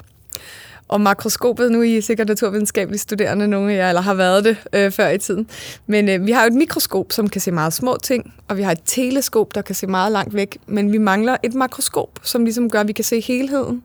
og 0.89 1.01
makroskopet. 1.01 1.71
Nu 1.71 1.79
er 1.79 1.83
I 1.83 2.01
sikkert 2.01 2.27
naturvidenskabelige 2.27 2.99
studerende, 2.99 3.47
nogle 3.47 3.73
af 3.73 3.77
jer, 3.77 3.89
eller 3.89 4.01
har 4.01 4.13
været 4.13 4.43
det 4.43 4.57
øh, 4.73 4.91
før 4.91 5.09
i 5.09 5.17
tiden. 5.17 5.49
Men 5.87 6.09
øh, 6.09 6.25
vi 6.25 6.31
har 6.31 6.41
jo 6.41 6.47
et 6.47 6.53
mikroskop, 6.53 7.11
som 7.11 7.29
kan 7.29 7.41
se 7.41 7.51
meget 7.51 7.73
små 7.73 7.97
ting, 8.03 8.33
og 8.47 8.57
vi 8.57 8.61
har 8.61 8.71
et 8.71 8.81
teleskop, 8.85 9.55
der 9.55 9.61
kan 9.61 9.75
se 9.75 9.87
meget 9.87 10.11
langt 10.11 10.33
væk. 10.33 10.57
Men 10.67 10.91
vi 10.91 10.97
mangler 10.97 11.37
et 11.43 11.53
makroskop, 11.53 12.19
som 12.23 12.43
ligesom 12.43 12.69
gør, 12.69 12.79
at 12.79 12.87
vi 12.87 12.93
kan 12.93 13.05
se 13.05 13.21
helheden, 13.21 13.83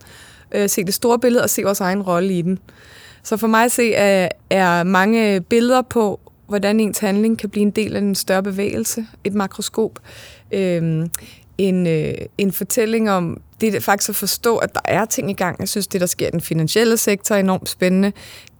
øh, 0.55 0.69
se 0.69 0.85
det 0.85 0.95
store 0.95 1.19
billede 1.19 1.43
og 1.43 1.51
se 1.51 1.63
vores 1.63 1.81
egen 1.81 2.03
rolle 2.03 2.39
i 2.39 2.43
den. 2.43 2.59
Så 3.23 3.37
for 3.37 3.47
mig 3.47 3.65
at 3.65 3.73
se 3.73 3.95
er, 3.95 4.29
er 4.51 4.83
mange 4.83 5.41
billeder 5.41 5.83
på, 5.83 6.21
hvordan 6.47 6.81
ens 6.81 6.99
handling 6.99 7.39
kan 7.39 7.51
blive 7.51 7.63
en 7.63 7.71
del 7.71 7.97
af 7.97 8.01
en 8.01 8.15
større 8.15 8.43
bevægelse, 8.43 9.07
et 9.25 9.35
makroskop. 9.35 9.99
Øh, 10.53 11.07
en, 11.59 11.87
øh, 11.87 12.15
en 12.39 12.53
fortælling 12.53 13.11
om 13.11 13.41
det 13.61 13.75
er 13.75 13.81
faktisk 13.81 14.09
at 14.09 14.17
forstå, 14.17 14.57
at 14.57 14.75
der 14.75 14.81
er 14.85 15.05
ting 15.05 15.31
i 15.31 15.35
gang. 15.35 15.57
Jeg 15.61 15.69
synes, 15.69 15.87
det, 15.87 16.01
der 16.01 16.07
sker 16.07 16.27
i 16.27 16.31
den 16.31 16.41
finansielle 16.41 16.97
sektor, 16.97 17.35
er 17.35 17.41
enormt 17.41 17.69
spændende. 17.69 18.13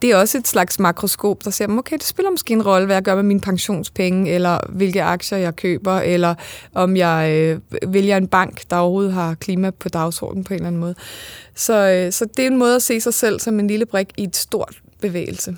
Det 0.03 0.11
er 0.11 0.17
også 0.17 0.39
et 0.39 0.49
slags 0.49 0.79
makroskop, 0.79 1.45
der 1.45 1.51
ser, 1.51 1.67
okay, 1.69 1.97
det 1.97 2.05
spiller 2.05 2.31
måske 2.31 2.53
en 2.53 2.63
rolle, 2.63 2.87
hvad 2.87 2.97
jeg 2.97 3.03
gør 3.03 3.15
med 3.15 3.23
mine 3.23 3.41
pensionspenge, 3.41 4.31
eller 4.31 4.59
hvilke 4.69 5.03
aktier 5.03 5.39
jeg 5.39 5.57
køber, 5.57 5.93
eller 5.93 6.35
om 6.75 6.97
jeg 6.97 7.31
øh, 7.31 7.93
vælger 7.93 8.17
en 8.17 8.27
bank, 8.27 8.71
der 8.71 8.77
overhovedet 8.77 9.13
har 9.13 9.35
klima 9.35 9.71
på 9.71 9.89
dagsordenen 9.89 10.45
på 10.45 10.55
en 10.55 10.57
eller 10.57 10.67
anden 10.67 10.81
måde. 10.81 10.95
Så, 11.55 11.91
øh, 11.91 12.13
så 12.13 12.25
det 12.25 12.43
er 12.43 12.47
en 12.47 12.57
måde 12.57 12.77
at 12.77 12.83
se 12.83 13.01
sig 13.01 13.15
selv 13.15 13.41
som 13.41 13.61
en 13.61 13.67
lille 13.67 13.87
brik 13.87 14.09
i 14.17 14.23
et 14.23 14.37
stort 14.37 14.81
bevægelse. 15.01 15.57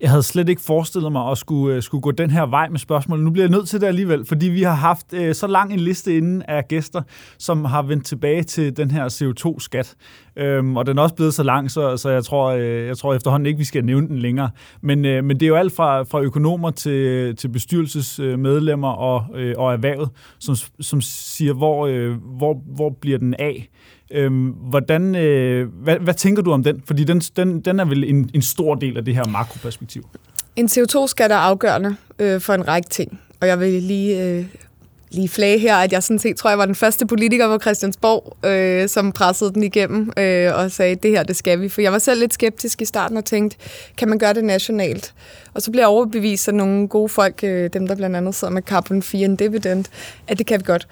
Jeg 0.00 0.10
havde 0.10 0.22
slet 0.22 0.48
ikke 0.48 0.62
forestillet 0.62 1.12
mig 1.12 1.30
at 1.30 1.38
skulle, 1.38 1.76
øh, 1.76 1.82
skulle 1.82 2.02
gå 2.02 2.10
den 2.10 2.30
her 2.30 2.46
vej 2.46 2.68
med 2.68 2.78
spørgsmål. 2.78 3.20
Nu 3.20 3.30
bliver 3.30 3.44
jeg 3.44 3.50
nødt 3.50 3.68
til 3.68 3.80
det 3.80 3.86
alligevel, 3.86 4.26
fordi 4.26 4.46
vi 4.46 4.62
har 4.62 4.74
haft 4.74 5.12
øh, 5.12 5.34
så 5.34 5.46
lang 5.46 5.72
en 5.72 5.80
liste 5.80 6.16
inden 6.16 6.42
af 6.42 6.68
gæster, 6.68 7.02
som 7.38 7.64
har 7.64 7.82
vendt 7.82 8.06
tilbage 8.06 8.42
til 8.42 8.76
den 8.76 8.90
her 8.90 9.08
CO2-skat. 9.08 9.94
Øhm, 10.36 10.76
og 10.76 10.86
den 10.86 10.98
er 10.98 11.02
også 11.02 11.14
blevet 11.14 11.34
så 11.34 11.42
lang, 11.42 11.70
så, 11.70 11.96
så 11.96 12.10
jeg, 12.10 12.24
tror, 12.24 12.50
øh, 12.50 12.86
jeg 12.86 12.98
tror 12.98 13.14
efterhånden 13.14 13.46
ikke, 13.46 13.58
vi 13.58 13.64
skal 13.64 13.84
nævne 13.84 14.08
den 14.08 14.18
længere. 14.18 14.50
Men, 14.80 15.04
øh, 15.04 15.24
men 15.24 15.40
det 15.40 15.46
er 15.46 15.48
jo 15.48 15.56
alt 15.56 15.72
fra, 15.72 16.02
fra 16.02 16.20
økonomer 16.20 16.70
til, 16.70 17.36
til 17.36 17.48
bestyrelsesmedlemmer 17.48 18.88
og, 18.88 19.24
øh, 19.34 19.54
og 19.58 19.72
erhvervet, 19.72 20.08
som, 20.38 20.54
som 20.80 21.00
siger, 21.00 21.52
hvor, 21.52 21.86
øh, 21.86 22.16
hvor, 22.38 22.62
hvor 22.74 22.90
bliver 23.00 23.18
den 23.18 23.34
af? 23.38 23.68
Øhm, 24.10 24.48
hvordan, 24.48 25.14
øh, 25.14 25.68
hvad, 25.82 25.96
hvad 25.96 26.14
tænker 26.14 26.42
du 26.42 26.52
om 26.52 26.62
den? 26.62 26.82
Fordi 26.86 27.04
den, 27.04 27.20
den, 27.20 27.60
den 27.60 27.80
er 27.80 27.84
vel 27.84 28.04
en, 28.04 28.30
en 28.34 28.42
stor 28.42 28.74
del 28.74 28.96
af 28.96 29.04
det 29.04 29.14
her 29.14 29.24
makroperspektiv. 29.24 30.06
En 30.56 30.66
CO2-skat 30.66 31.32
er 31.32 31.36
afgørende 31.36 31.96
øh, 32.18 32.40
for 32.40 32.54
en 32.54 32.68
række 32.68 32.88
ting. 32.88 33.20
Og 33.40 33.48
jeg 33.48 33.60
vil 33.60 33.82
lige, 33.82 34.24
øh, 34.24 34.44
lige 35.10 35.28
flage 35.28 35.58
her, 35.58 35.76
at 35.76 35.92
jeg 35.92 36.02
sådan 36.02 36.18
set 36.18 36.36
tror, 36.36 36.50
jeg 36.50 36.58
var 36.58 36.66
den 36.66 36.74
første 36.74 37.06
politiker 37.06 37.48
på 37.48 37.60
Christiansborg, 37.60 38.36
øh, 38.46 38.88
som 38.88 39.12
pressede 39.12 39.54
den 39.54 39.62
igennem 39.62 40.12
øh, 40.18 40.54
og 40.54 40.70
sagde, 40.70 40.94
det 40.94 41.10
her, 41.10 41.22
det 41.22 41.36
skal 41.36 41.60
vi. 41.60 41.68
For 41.68 41.80
jeg 41.80 41.92
var 41.92 41.98
selv 41.98 42.20
lidt 42.20 42.34
skeptisk 42.34 42.82
i 42.82 42.84
starten 42.84 43.16
og 43.16 43.24
tænkte, 43.24 43.56
kan 43.96 44.08
man 44.08 44.18
gøre 44.18 44.34
det 44.34 44.44
nationalt? 44.44 45.14
Og 45.54 45.62
så 45.62 45.70
blev 45.70 45.80
jeg 45.80 45.88
overbevist 45.88 46.48
af 46.48 46.54
nogle 46.54 46.88
gode 46.88 47.08
folk, 47.08 47.40
øh, 47.42 47.70
dem 47.72 47.86
der 47.86 47.94
blandt 47.94 48.16
andet 48.16 48.34
sidder 48.34 48.54
med 48.54 48.62
Carbon 48.62 49.02
4 49.02 49.36
Dividend, 49.36 49.84
at 50.28 50.38
det 50.38 50.46
kan 50.46 50.60
vi 50.60 50.64
godt. 50.66 50.88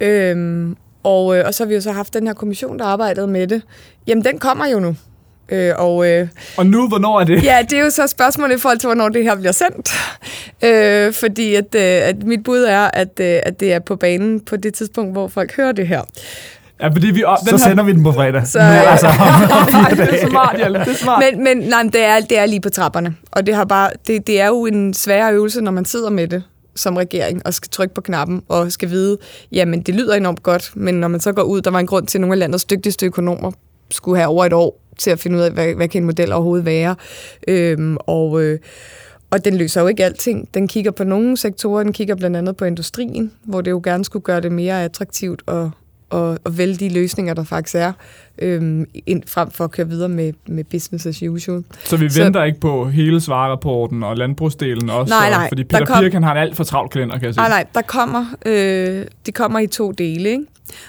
Øhm, 0.00 0.76
og, 1.04 1.36
øh, 1.36 1.46
og 1.46 1.54
så 1.54 1.64
har 1.64 1.68
vi 1.68 1.74
jo 1.74 1.80
så 1.80 1.92
haft 1.92 2.14
den 2.14 2.26
her 2.26 2.34
kommission, 2.34 2.78
der 2.78 2.84
arbejdede 2.84 3.26
med 3.26 3.46
det. 3.46 3.62
Jamen, 4.06 4.24
den 4.24 4.38
kommer 4.38 4.66
jo 4.66 4.80
nu. 4.80 4.96
Øh, 5.48 5.72
og, 5.78 6.10
øh, 6.10 6.28
og 6.56 6.66
nu, 6.66 6.88
hvornår 6.88 7.20
er 7.20 7.24
det? 7.24 7.44
Ja, 7.44 7.58
det 7.70 7.78
er 7.78 7.82
jo 7.82 7.90
så 7.90 8.06
spørgsmålet 8.06 8.56
i 8.56 8.60
forhold 8.60 8.78
til, 8.78 8.86
hvornår 8.86 9.08
det 9.08 9.22
her 9.22 9.34
bliver 9.34 9.52
sendt. 9.52 9.90
Øh, 10.64 11.12
fordi 11.12 11.54
at, 11.54 11.74
øh, 11.74 12.08
at 12.08 12.22
mit 12.22 12.44
bud 12.44 12.58
er, 12.58 12.90
at, 12.92 13.20
øh, 13.20 13.40
at 13.42 13.60
det 13.60 13.72
er 13.72 13.78
på 13.78 13.96
banen 13.96 14.40
på 14.40 14.56
det 14.56 14.74
tidspunkt, 14.74 15.12
hvor 15.12 15.28
folk 15.28 15.56
hører 15.56 15.72
det 15.72 15.88
her. 15.88 16.02
Ja, 16.80 16.88
fordi 16.88 17.06
vi, 17.06 17.24
den 17.40 17.46
så 17.46 17.50
her, 17.50 17.56
sender 17.56 17.84
vi 17.84 17.92
den 17.92 18.02
på 18.02 18.12
fredag. 18.12 18.46
Så, 18.46 18.58
nu, 18.58 18.64
altså, 18.64 19.06
det 20.12 20.22
er 20.22 20.28
smart, 20.28 20.56
Hjalte. 20.56 20.80
Det 20.80 20.88
er 20.88 20.94
smart. 20.94 21.22
Men, 21.32 21.44
men 21.44 21.56
nej, 21.56 21.82
det, 21.82 22.04
er, 22.04 22.20
det 22.20 22.38
er 22.38 22.46
lige 22.46 22.60
på 22.60 22.70
trapperne. 22.70 23.14
Og 23.32 23.46
det, 23.46 23.54
har 23.54 23.64
bare, 23.64 23.90
det, 24.06 24.26
det 24.26 24.40
er 24.40 24.46
jo 24.46 24.66
en 24.66 24.94
svær 24.94 25.30
øvelse, 25.30 25.60
når 25.60 25.70
man 25.70 25.84
sidder 25.84 26.10
med 26.10 26.28
det 26.28 26.42
som 26.76 26.96
regering 26.96 27.46
og 27.46 27.54
skal 27.54 27.70
trykke 27.70 27.94
på 27.94 28.00
knappen 28.00 28.42
og 28.48 28.72
skal 28.72 28.90
vide, 28.90 29.18
jamen 29.52 29.82
det 29.82 29.94
lyder 29.94 30.14
enormt 30.14 30.42
godt, 30.42 30.72
men 30.74 30.94
når 30.94 31.08
man 31.08 31.20
så 31.20 31.32
går 31.32 31.42
ud, 31.42 31.60
der 31.60 31.70
var 31.70 31.78
en 31.78 31.86
grund 31.86 32.06
til, 32.06 32.18
at 32.18 32.20
nogle 32.20 32.34
af 32.34 32.38
landets 32.38 32.64
dygtigste 32.64 33.06
økonomer 33.06 33.52
skulle 33.90 34.18
have 34.18 34.28
over 34.28 34.44
et 34.44 34.52
år 34.52 34.80
til 34.98 35.10
at 35.10 35.18
finde 35.18 35.36
ud 35.36 35.42
af, 35.42 35.50
hvad, 35.50 35.74
hvad 35.74 35.88
kan 35.88 36.02
en 36.02 36.06
model 36.06 36.32
overhovedet 36.32 36.66
være. 36.66 36.96
Øhm, 37.48 37.96
og, 38.00 38.42
øh, 38.42 38.58
og 39.30 39.44
den 39.44 39.56
løser 39.56 39.80
jo 39.80 39.86
ikke 39.86 40.04
alting. 40.04 40.48
Den 40.54 40.68
kigger 40.68 40.90
på 40.90 41.04
nogle 41.04 41.36
sektorer, 41.36 41.82
den 41.82 41.92
kigger 41.92 42.14
blandt 42.14 42.36
andet 42.36 42.56
på 42.56 42.64
industrien, 42.64 43.32
hvor 43.44 43.60
det 43.60 43.70
jo 43.70 43.80
gerne 43.84 44.04
skulle 44.04 44.22
gøre 44.22 44.40
det 44.40 44.52
mere 44.52 44.84
attraktivt 44.84 45.42
at, 45.48 45.68
at, 46.14 46.38
at 46.46 46.58
vælge 46.58 46.74
de 46.74 46.88
løsninger, 46.88 47.34
der 47.34 47.44
faktisk 47.44 47.74
er, 47.74 47.92
øhm, 48.38 48.86
ind, 49.06 49.22
frem 49.26 49.50
for 49.50 49.64
at 49.64 49.70
køre 49.70 49.88
videre 49.88 50.08
med, 50.08 50.32
med 50.48 50.64
business 50.64 51.06
as 51.06 51.22
usual. 51.22 51.64
Så 51.84 51.96
vi 51.96 52.10
så, 52.10 52.22
venter 52.22 52.44
ikke 52.44 52.60
på 52.60 52.88
hele 52.88 53.20
svarrapporten 53.20 54.02
og 54.02 54.16
landbrugsdelen 54.16 54.90
også? 54.90 55.14
Nej, 55.14 55.30
nej. 55.30 55.48
Fordi 55.48 55.64
Peter 55.64 55.84
kom, 55.84 56.02
Birken 56.02 56.22
har 56.22 56.32
en 56.32 56.38
alt 56.38 56.56
for 56.56 56.64
travlt 56.64 56.92
kalender, 56.92 57.18
kan 57.18 57.24
jeg 57.24 57.34
sige. 57.34 57.42
Nej, 57.42 57.48
nej. 57.48 57.64
Der 57.74 57.82
kommer, 57.82 58.26
øh, 58.46 59.04
det 59.26 59.34
kommer 59.34 59.58
i 59.58 59.66
to 59.66 59.92
dele, 59.92 60.28
ikke? 60.30 60.44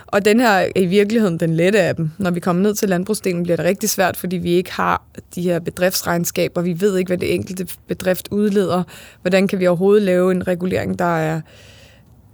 Og 0.07 0.25
den 0.25 0.39
her 0.39 0.49
er 0.49 0.67
i 0.75 0.85
virkeligheden 0.85 1.39
den 1.39 1.55
lette 1.55 1.79
af 1.79 1.95
dem. 1.95 2.11
Når 2.17 2.31
vi 2.31 2.39
kommer 2.39 2.63
ned 2.63 2.73
til 2.73 2.89
landbrugsdelen, 2.89 3.43
bliver 3.43 3.57
det 3.57 3.65
rigtig 3.65 3.89
svært, 3.89 4.17
fordi 4.17 4.37
vi 4.37 4.49
ikke 4.49 4.73
har 4.73 5.01
de 5.35 5.41
her 5.41 5.59
bedriftsregnskaber. 5.59 6.61
Vi 6.61 6.81
ved 6.81 6.97
ikke, 6.97 7.09
hvad 7.09 7.17
det 7.17 7.33
enkelte 7.33 7.67
bedrift 7.87 8.27
udleder. 8.31 8.83
Hvordan 9.21 9.47
kan 9.47 9.59
vi 9.59 9.67
overhovedet 9.67 10.03
lave 10.03 10.31
en 10.31 10.47
regulering, 10.47 10.99
der 10.99 11.17
er 11.17 11.41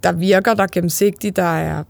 der 0.02 0.12
virker, 0.12 0.54
der 0.54 0.62
er 0.62 0.68
gennemsigtig, 0.72 1.36
der 1.36 1.42
er 1.42 1.84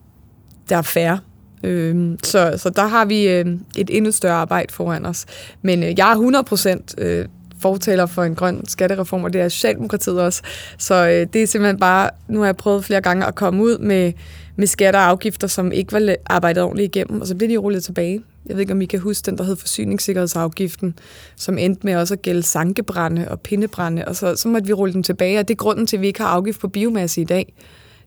der 0.68 0.76
er 0.76 0.82
færre. 0.82 1.18
Øh, 1.64 2.18
så, 2.22 2.54
så 2.56 2.70
der 2.70 2.86
har 2.86 3.04
vi 3.04 3.28
øh, 3.28 3.46
et 3.76 3.90
endnu 3.90 4.12
større 4.12 4.34
arbejde 4.34 4.74
foran 4.74 5.06
os. 5.06 5.26
Men 5.62 5.82
øh, 5.82 5.98
jeg 5.98 6.08
er 6.08 6.14
100 6.14 6.44
procent 6.44 6.94
øh, 6.98 7.26
fortaler 7.62 8.06
for 8.06 8.24
en 8.24 8.34
grøn 8.34 8.66
skattereform, 8.66 9.24
og 9.24 9.32
det 9.32 9.40
er 9.40 9.48
Socialdemokratiet 9.48 10.20
også. 10.20 10.42
Så 10.78 10.94
øh, 10.94 11.26
det 11.32 11.42
er 11.42 11.46
simpelthen 11.46 11.78
bare, 11.78 12.10
nu 12.28 12.38
har 12.38 12.46
jeg 12.46 12.56
prøvet 12.56 12.84
flere 12.84 13.00
gange 13.00 13.26
at 13.26 13.34
komme 13.34 13.62
ud 13.62 13.78
med, 13.78 14.12
med 14.56 14.66
skatter 14.66 15.00
og 15.00 15.06
afgifter, 15.06 15.46
som 15.46 15.72
ikke 15.72 15.92
var 15.92 16.14
arbejdet 16.26 16.62
ordentligt 16.62 16.96
igennem, 16.96 17.20
og 17.20 17.26
så 17.26 17.34
bliver 17.34 17.48
de 17.48 17.56
rullet 17.56 17.84
tilbage. 17.84 18.20
Jeg 18.46 18.56
ved 18.56 18.60
ikke, 18.60 18.72
om 18.72 18.82
I 18.82 18.86
kan 18.86 19.00
huske 19.00 19.26
den, 19.26 19.38
der 19.38 19.44
hed 19.44 19.56
forsyningssikkerhedsafgiften, 19.56 20.94
som 21.36 21.58
endte 21.58 21.86
med 21.86 21.96
også 21.96 22.14
at 22.14 22.22
gælde 22.22 22.42
sankebrænde 22.42 23.28
og 23.28 23.40
pindebrænde, 23.40 24.04
og 24.04 24.16
så, 24.16 24.36
så 24.36 24.48
måtte 24.48 24.66
vi 24.66 24.72
rulle 24.72 24.92
den 24.94 25.02
tilbage, 25.02 25.38
og 25.38 25.48
det 25.48 25.54
er 25.54 25.58
grunden 25.58 25.86
til, 25.86 25.96
at 25.96 26.00
vi 26.00 26.06
ikke 26.06 26.20
har 26.20 26.28
afgift 26.28 26.60
på 26.60 26.68
biomasse 26.68 27.20
i 27.20 27.24
dag. 27.24 27.54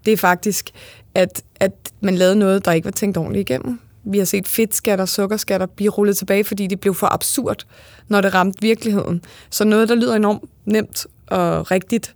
Det 0.05 0.13
er 0.13 0.17
faktisk, 0.17 0.69
at, 1.15 1.43
at 1.59 1.71
man 2.01 2.15
lavede 2.15 2.35
noget, 2.35 2.65
der 2.65 2.71
ikke 2.71 2.85
var 2.85 2.91
tænkt 2.91 3.17
ordentligt 3.17 3.49
igennem. 3.49 3.79
Vi 4.03 4.17
har 4.17 4.25
set 4.25 4.47
fedtskatter, 4.47 5.05
sukkerskatter 5.05 5.65
blive 5.65 5.89
rullet 5.89 6.17
tilbage, 6.17 6.43
fordi 6.43 6.67
det 6.67 6.79
blev 6.79 6.93
for 6.93 7.13
absurd, 7.13 7.65
når 8.07 8.21
det 8.21 8.33
ramte 8.33 8.61
virkeligheden. 8.61 9.21
Så 9.49 9.63
noget, 9.65 9.89
der 9.89 9.95
lyder 9.95 10.15
enormt 10.15 10.43
nemt 10.65 11.07
og 11.27 11.71
rigtigt, 11.71 12.15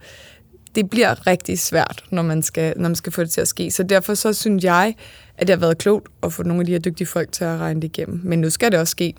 det 0.75 0.89
bliver 0.89 1.27
rigtig 1.27 1.59
svært, 1.59 2.03
når 2.11 2.21
man, 2.21 2.43
skal, 2.43 2.73
når 2.77 2.89
man 2.89 2.95
skal 2.95 3.11
få 3.11 3.21
det 3.21 3.31
til 3.31 3.41
at 3.41 3.47
ske. 3.47 3.71
Så 3.71 3.83
derfor 3.83 4.13
så 4.13 4.33
synes 4.33 4.63
jeg, 4.63 4.95
at 5.37 5.47
det 5.47 5.55
har 5.55 5.59
været 5.59 5.77
klogt 5.77 6.07
at 6.23 6.33
få 6.33 6.43
nogle 6.43 6.61
af 6.61 6.65
de 6.65 6.71
her 6.71 6.79
dygtige 6.79 7.07
folk 7.07 7.31
til 7.31 7.43
at 7.43 7.59
regne 7.59 7.81
det 7.81 7.97
igennem. 7.97 8.21
Men 8.23 8.41
nu 8.41 8.49
skal 8.49 8.71
det 8.71 8.79
også 8.79 8.91
ske. 8.91 9.13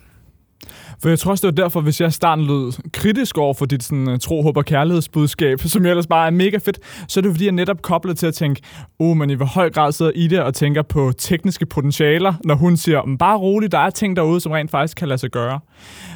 For 1.03 1.09
jeg 1.09 1.19
tror 1.19 1.31
også, 1.31 1.49
det 1.49 1.57
var 1.57 1.63
derfor, 1.63 1.81
hvis 1.81 2.01
jeg 2.01 2.13
starten 2.13 2.45
lød 2.45 2.91
kritisk 2.93 3.39
over 3.39 3.55
for 3.55 3.67
dit 3.67 3.83
sådan, 3.83 4.11
øh, 4.11 4.19
tro, 4.19 4.43
håb 4.43 4.57
og 4.57 4.65
kærlighedsbudskab, 4.65 5.61
som 5.67 5.85
jeg 5.85 5.91
ellers 5.91 6.07
bare 6.07 6.27
er 6.27 6.31
mega 6.31 6.57
fedt, 6.57 6.79
så 7.09 7.21
er 7.21 7.23
det 7.23 7.33
fordi, 7.33 7.45
jeg 7.45 7.53
netop 7.53 7.83
koblet 7.83 8.19
til 8.19 8.27
at 8.27 8.35
tænke, 8.35 8.63
oh, 8.99 9.17
men 9.17 9.31
i 9.31 9.35
hvor 9.35 9.47
høj 9.47 9.71
grad 9.71 9.93
sidder 9.93 10.13
i 10.15 10.27
det 10.27 10.41
og 10.41 10.55
tænker 10.55 10.83
på 10.83 11.13
tekniske 11.19 11.67
potentialer, 11.67 12.35
når 12.45 12.55
hun 12.55 12.77
siger, 12.77 13.17
bare 13.19 13.39
roligt, 13.39 13.73
der 13.73 13.79
er 13.79 13.91
ting 13.91 14.17
derude, 14.17 14.41
som 14.41 14.53
rent 14.53 14.71
faktisk 14.71 14.97
kan 14.97 15.09
lade 15.09 15.19
sig 15.19 15.31
gøre. 15.31 15.61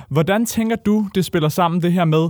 Hvordan 0.09 0.47
tænker 0.47 0.77
du, 0.77 1.09
det 1.15 1.25
spiller 1.25 1.49
sammen 1.49 1.83
det 1.83 1.93
her 1.93 2.05
med 2.05 2.29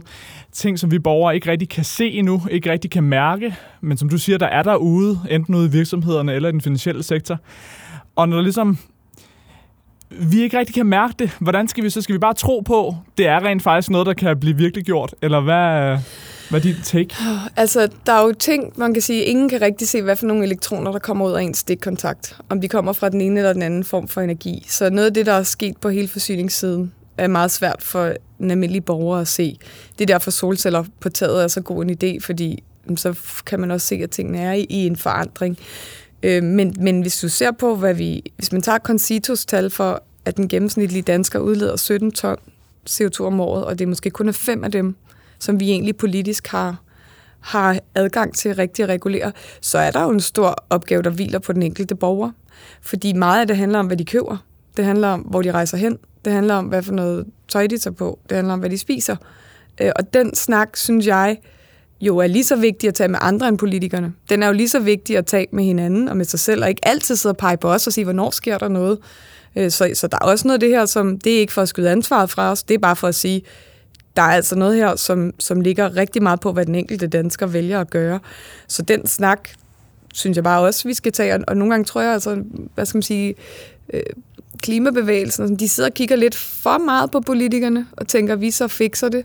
ting, 0.53 0.79
som 0.79 0.91
vi 0.91 0.99
borgere 0.99 1.35
ikke 1.35 1.51
rigtig 1.51 1.69
kan 1.69 1.85
se 1.85 2.11
endnu, 2.11 2.43
ikke 2.51 2.73
rigtig 2.73 2.91
kan 2.91 3.05
mærke, 3.05 3.55
men 3.81 3.97
som 3.97 4.09
du 4.09 4.19
siger, 4.19 4.39
der 4.39 4.47
er 4.47 4.63
derude, 4.63 5.19
enten 5.31 5.55
ude 5.55 5.67
i 5.67 5.71
virksomhederne 5.71 6.35
eller 6.35 6.49
i 6.49 6.53
den 6.53 6.61
finansielle 6.61 7.03
sektor. 7.03 7.39
Og 8.17 8.29
når 8.29 8.37
der 8.37 8.43
ligesom 8.43 8.79
vi 10.19 10.43
ikke 10.43 10.59
rigtig 10.59 10.75
kan 10.75 10.87
mærke 10.87 11.15
det, 11.19 11.31
hvordan 11.39 11.69
skal 11.69 11.85
vi 11.85 11.91
så? 11.91 12.03
Skal 12.03 12.13
vi 12.13 12.19
bare 12.19 12.35
tro 12.35 12.61
på, 12.61 12.97
det 13.19 13.27
er 13.27 13.45
rent 13.45 13.63
faktisk 13.63 13.91
noget, 13.91 14.07
der 14.07 14.15
kan 14.15 14.41
blive 14.41 14.57
virkelig 14.57 14.85
gjort? 14.85 15.15
Eller 15.23 15.41
hvad, 15.41 15.99
hvad 16.51 16.61
er 16.61 16.63
dit 16.63 16.77
take? 16.85 17.17
Altså, 17.57 17.89
der 18.07 18.13
er 18.13 18.27
jo 18.27 18.33
ting, 18.33 18.73
man 18.77 18.93
kan 18.93 19.03
sige, 19.03 19.25
ingen 19.25 19.49
kan 19.49 19.61
rigtig 19.61 19.89
se, 19.89 20.03
hvad 20.03 20.17
for 20.17 20.27
nogle 20.27 20.45
elektroner, 20.45 20.93
der 20.93 20.99
kommer 20.99 21.27
ud 21.27 21.33
af 21.33 21.43
en 21.43 21.55
stikkontakt. 21.55 22.37
Om 22.49 22.61
de 22.61 22.69
kommer 22.69 22.93
fra 22.93 23.09
den 23.09 23.21
ene 23.21 23.41
eller 23.41 23.53
den 23.53 23.63
anden 23.63 23.85
form 23.85 24.09
for 24.09 24.21
energi. 24.21 24.65
Så 24.69 24.91
noget 24.91 25.07
af 25.07 25.15
det, 25.15 25.27
der 25.27 25.33
er 25.33 25.43
sket 25.43 25.77
på 25.77 25.89
hele 25.89 26.09
forsyningssiden, 26.09 26.93
er 27.19 27.29
meget 27.29 27.51
svært 27.51 27.83
for 27.83 28.13
en 28.41 28.51
almindelig 28.51 28.85
borger 28.85 29.19
at 29.19 29.29
se. 29.29 29.59
Det 29.99 30.11
er 30.11 30.15
derfor 30.15 30.31
solceller 30.31 30.85
på 31.01 31.09
taget 31.09 31.43
er 31.45 31.49
så 31.49 31.61
god 31.61 31.85
en 31.85 31.91
idé, 31.91 32.21
fordi 32.21 32.63
mm, 32.87 32.97
så 32.97 33.19
kan 33.47 33.61
man 33.61 33.71
også 33.71 33.87
se, 33.87 33.95
at 33.95 34.11
tingene 34.11 34.39
er 34.39 34.53
i 34.53 34.67
en 34.87 34.97
forandring. 34.97 35.59
Øh, 36.25 36.43
men, 36.43 36.75
men 36.79 37.01
hvis 37.01 37.21
du 37.21 37.29
ser 37.29 37.51
på, 37.51 37.77
hvad 37.77 37.95
vi... 37.95 38.33
Hvis 38.37 38.53
man 38.53 38.63
tager 38.63 38.79
Concitos 38.79 39.47
tal 39.47 39.71
for, 39.71 40.03
at 40.25 40.37
den 40.37 40.49
gennemsnitlige 40.49 41.03
dansker 41.03 41.39
udleder 41.39 41.77
17 41.77 42.13
ton 42.13 42.37
CO2 42.91 43.21
om 43.21 43.41
året, 43.41 43.65
og 43.65 43.79
det 43.79 43.85
er 43.85 43.89
måske 43.89 44.11
kun 44.11 44.29
er 44.29 44.33
fem 44.33 44.65
af 44.65 44.73
dem, 44.73 44.97
som 45.39 45.61
vi 45.61 45.71
egentlig 45.71 45.97
politisk 45.97 46.47
har, 46.47 46.77
har 47.41 47.81
adgang 47.95 48.35
til 48.35 48.55
rigtig 48.55 48.83
at 48.83 48.89
regulere, 48.89 49.33
så 49.61 49.79
er 49.79 49.91
der 49.91 50.03
jo 50.03 50.11
en 50.11 50.21
stor 50.21 50.65
opgave, 50.71 51.03
der 51.03 51.11
hviler 51.11 51.39
på 51.39 51.53
den 51.53 51.63
enkelte 51.63 51.95
borger. 51.95 52.31
Fordi 52.81 53.13
meget 53.13 53.41
af 53.41 53.47
det 53.47 53.57
handler 53.57 53.79
om, 53.79 53.87
hvad 53.87 53.97
de 53.97 54.05
køber. 54.05 54.37
Det 54.77 54.85
handler 54.85 55.09
om, 55.09 55.21
hvor 55.21 55.43
de 55.43 55.53
rejser 55.53 55.77
hen. 55.77 55.99
Det 56.25 56.33
handler 56.33 56.55
om, 56.55 56.67
hvad 56.67 56.83
for 56.83 56.93
noget 56.93 57.27
tøj 57.49 57.67
de 57.67 57.79
tager 57.79 57.95
på. 57.95 58.19
Det 58.29 58.37
handler 58.37 58.55
om, 58.55 58.61
hvad 58.61 58.71
de 58.71 58.79
spiser. 58.79 59.17
Øh, 59.81 59.93
og 59.97 60.15
den 60.15 60.35
snak, 60.35 60.77
synes 60.77 61.07
jeg, 61.07 61.39
jo 62.01 62.19
er 62.19 62.27
lige 62.27 62.45
så 62.45 62.57
vigtig 62.57 62.89
at 62.89 62.95
tage 62.95 63.09
med 63.09 63.19
andre 63.23 63.49
end 63.49 63.59
politikerne. 63.59 64.13
Den 64.31 64.43
er 64.43 64.47
jo 64.47 64.53
lige 64.53 64.69
så 64.69 64.81
vigtig 64.81 65.17
at 65.17 65.27
tage 65.27 65.47
med 65.53 65.65
hinanden 65.65 66.09
og 66.09 66.17
med 66.17 66.25
sig 66.25 66.41
selv, 66.41 66.63
og 66.63 66.69
ikke 66.69 66.89
altid 66.89 67.17
sidde 67.17 67.33
og 67.33 67.37
pege 67.37 67.57
på 67.57 67.73
os 67.73 67.87
og 67.87 67.93
sige, 67.93 68.05
hvornår 68.05 68.31
sker 68.31 68.59
der 68.59 68.69
noget. 68.69 68.99
Øh, 69.57 69.71
så, 69.71 69.91
så 69.95 70.07
der 70.07 70.19
er 70.21 70.25
også 70.25 70.49
noget 70.49 70.57
af 70.57 70.61
det 70.61 70.69
her, 70.69 70.87
som 70.87 71.19
det 71.19 71.35
er 71.35 71.39
ikke 71.39 71.53
for 71.53 71.63
at 71.63 71.69
skyde 71.69 71.91
ansvaret 71.91 72.31
fra 72.31 72.51
os, 72.51 72.63
det 72.63 72.75
er 72.75 72.79
bare 72.79 72.97
for 72.97 73.09
at 73.09 73.15
sige, 73.15 73.43
der 74.17 74.23
er 74.23 74.27
altså 74.27 74.57
noget 74.57 74.77
her, 74.77 74.97
som, 74.97 75.33
som 75.39 75.61
ligger 75.61 75.97
rigtig 75.97 76.23
meget 76.23 76.41
på, 76.41 76.53
hvad 76.53 76.67
den 76.67 76.75
enkelte 76.75 77.07
dansker 77.07 77.47
vælger 77.47 77.81
at 77.81 77.91
gøre. 77.91 78.21
Så 78.69 78.83
den 78.83 79.07
snak, 79.07 79.49
synes 80.15 80.37
jeg 80.37 80.45
bare 80.45 80.63
også, 80.63 80.89
vi 80.89 80.95
skal 80.95 81.13
tage. 81.13 81.49
Og 81.49 81.57
nogle 81.57 81.73
gange 81.73 81.85
tror 81.85 82.01
jeg, 82.01 82.13
altså, 82.13 82.43
hvad 82.75 82.87
skal 82.87 82.97
man 82.97 83.03
sige, 83.03 83.35
øh, 83.93 84.03
klimabevægelsen, 84.63 85.57
de 85.57 85.69
sidder 85.69 85.91
og 85.91 85.95
kigger 85.95 86.17
lidt 86.17 86.35
for 86.35 86.79
meget 86.79 87.11
på 87.11 87.21
politikerne 87.21 87.87
og 87.93 88.09
tænker, 88.09 88.37
vi 88.37 88.51
så 88.51 88.69
fikser 88.69 89.09
det. 89.09 89.25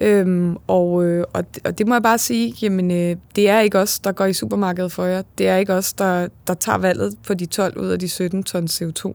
Øhm, 0.00 0.56
og, 0.66 1.04
øh, 1.04 1.24
og, 1.32 1.44
og 1.64 1.78
det 1.78 1.86
må 1.88 1.94
jeg 1.94 2.02
bare 2.02 2.18
sige, 2.18 2.54
jamen 2.62 2.90
øh, 2.90 3.16
det 3.36 3.48
er 3.48 3.60
ikke 3.60 3.78
os, 3.78 3.98
der 3.98 4.12
går 4.12 4.24
i 4.24 4.32
supermarkedet 4.32 4.92
for 4.92 5.04
jer. 5.04 5.22
Det 5.38 5.48
er 5.48 5.56
ikke 5.56 5.74
os, 5.74 5.92
der, 5.92 6.28
der 6.46 6.54
tager 6.54 6.78
valget 6.78 7.14
på 7.26 7.34
de 7.34 7.46
12 7.46 7.78
ud 7.78 7.88
af 7.88 7.98
de 7.98 8.08
17 8.08 8.42
ton 8.42 8.64
CO2. 8.64 9.14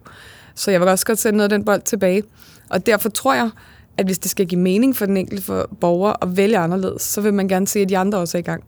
Så 0.56 0.72
jeg 0.72 0.80
vil 0.80 0.90
også 0.90 1.06
godt 1.06 1.20
sende 1.20 1.38
noget 1.38 1.52
af 1.52 1.58
den 1.58 1.66
bold 1.66 1.82
tilbage. 1.82 2.24
Og 2.70 2.86
derfor 2.86 3.10
tror 3.10 3.34
jeg, 3.34 3.50
at 3.98 4.06
hvis 4.06 4.20
det 4.20 4.32
skal 4.32 4.46
give 4.46 4.62
mening 4.62 4.96
for 4.96 5.06
den 5.06 5.18
enkelte 5.18 5.44
for 5.44 5.70
borger 5.82 6.14
at 6.22 6.38
vælge 6.38 6.58
anderledes, 6.58 7.02
så 7.02 7.22
vil 7.22 7.34
man 7.34 7.48
gerne 7.48 7.68
se, 7.68 7.80
at 7.80 7.90
de 7.90 7.98
andre 7.98 8.18
også 8.18 8.38
er 8.38 8.40
i 8.40 8.44
gang. 8.44 8.64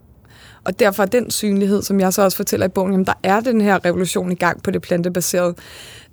Og 0.64 0.78
derfor 0.78 1.02
er 1.02 1.06
den 1.06 1.30
synlighed, 1.30 1.82
som 1.82 2.00
jeg 2.00 2.12
så 2.12 2.22
også 2.22 2.36
fortæller 2.36 2.66
i 2.66 2.68
bogen, 2.68 2.92
jamen 2.92 3.06
der 3.06 3.18
er 3.22 3.40
den 3.40 3.60
her 3.60 3.84
revolution 3.84 4.32
i 4.32 4.34
gang 4.34 4.62
på 4.62 4.70
det 4.70 4.82
plantebaserede. 4.82 5.54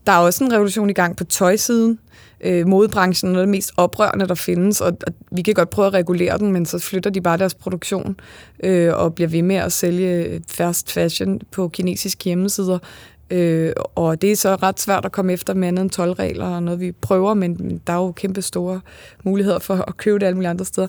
Der 0.05 0.11
er 0.11 0.17
også 0.17 0.43
en 0.43 0.53
revolution 0.53 0.89
i 0.89 0.93
gang 0.93 1.17
på 1.17 1.23
tøjsiden. 1.23 1.99
Øh, 2.41 2.67
modebranchen 2.67 3.29
er 3.29 3.33
noget 3.33 3.41
af 3.41 3.47
det 3.47 3.51
mest 3.51 3.71
oprørende, 3.77 4.27
der 4.27 4.35
findes, 4.35 4.81
og, 4.81 4.97
og 5.07 5.13
vi 5.31 5.41
kan 5.41 5.53
godt 5.53 5.69
prøve 5.69 5.87
at 5.87 5.93
regulere 5.93 6.37
den, 6.37 6.51
men 6.51 6.65
så 6.65 6.79
flytter 6.79 7.09
de 7.09 7.21
bare 7.21 7.37
deres 7.37 7.53
produktion 7.53 8.19
øh, 8.63 8.93
og 8.93 9.15
bliver 9.15 9.27
ved 9.27 9.41
med 9.41 9.55
at 9.55 9.71
sælge 9.71 10.25
øh, 10.25 10.39
fast 10.47 10.91
fashion 10.91 11.41
på 11.51 11.67
kinesiske 11.67 12.23
hjemmesider. 12.23 12.79
Øh, 13.29 13.73
og 13.95 14.21
det 14.21 14.31
er 14.31 14.35
så 14.35 14.55
ret 14.55 14.79
svært 14.79 15.05
at 15.05 15.11
komme 15.11 15.33
efter 15.33 15.53
med 15.53 15.67
andet 15.67 15.81
end 15.81 15.89
12 15.89 16.11
regler 16.11 16.45
og 16.45 16.63
noget, 16.63 16.79
vi 16.79 16.91
prøver, 16.91 17.33
men 17.33 17.81
der 17.87 17.93
er 17.93 17.97
jo 17.97 18.11
kæmpe 18.11 18.41
store 18.41 18.81
muligheder 19.23 19.59
for 19.59 19.75
at 19.87 19.97
købe 19.97 20.19
det 20.19 20.25
alle 20.25 20.35
mulige 20.35 20.49
andre 20.49 20.65
steder. 20.65 20.87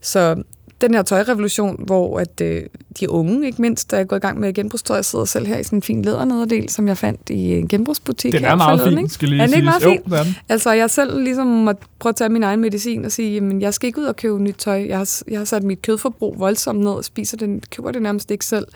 Så 0.00 0.42
den 0.86 0.94
her 0.94 1.02
tøjrevolution, 1.02 1.84
hvor 1.86 2.18
at 2.18 2.40
øh, 2.40 2.62
de 3.00 3.10
unge, 3.10 3.46
ikke 3.46 3.62
mindst, 3.62 3.90
der 3.90 3.96
er 3.96 4.04
gået 4.04 4.18
i 4.18 4.20
gang 4.20 4.40
med 4.40 4.52
genbrugstøj. 4.52 4.96
Jeg 4.96 5.04
sidder 5.04 5.24
selv 5.24 5.46
her 5.46 5.58
i 5.58 5.62
sådan 5.62 5.78
en 5.78 5.82
fin 5.82 6.02
ledernederdel, 6.02 6.68
som 6.68 6.88
jeg 6.88 6.98
fandt 6.98 7.30
i 7.30 7.58
en 7.58 7.68
genbrugsbutik. 7.68 8.32
Den 8.32 8.44
er 8.44 8.54
meget 8.54 8.80
fin, 8.88 9.08
skal 9.08 9.28
lige 9.28 9.42
er 9.42 9.46
den 9.46 9.54
ikke 9.54 9.64
meget 9.64 9.82
fin? 9.82 10.00
Jo, 10.10 10.16
den. 10.16 10.36
Altså, 10.48 10.72
jeg 10.72 10.90
selv 10.90 11.22
ligesom 11.22 11.46
må 11.46 11.72
prøve 11.98 12.10
at 12.10 12.16
tage 12.16 12.30
min 12.30 12.42
egen 12.42 12.60
medicin 12.60 13.04
og 13.04 13.12
sige, 13.12 13.34
jamen, 13.34 13.60
jeg 13.60 13.74
skal 13.74 13.86
ikke 13.86 14.00
ud 14.00 14.04
og 14.04 14.16
købe 14.16 14.42
nyt 14.42 14.54
tøj. 14.58 14.86
Jeg 14.88 14.98
har, 14.98 15.22
jeg 15.30 15.40
har 15.40 15.44
sat 15.44 15.62
mit 15.62 15.82
kødforbrug 15.82 16.34
voldsomt 16.38 16.80
ned 16.80 16.90
og 16.90 17.04
spiser 17.04 17.36
den, 17.36 17.62
køber 17.70 17.90
det 17.90 18.02
nærmest 18.02 18.30
ikke 18.30 18.44
selv. 18.44 18.66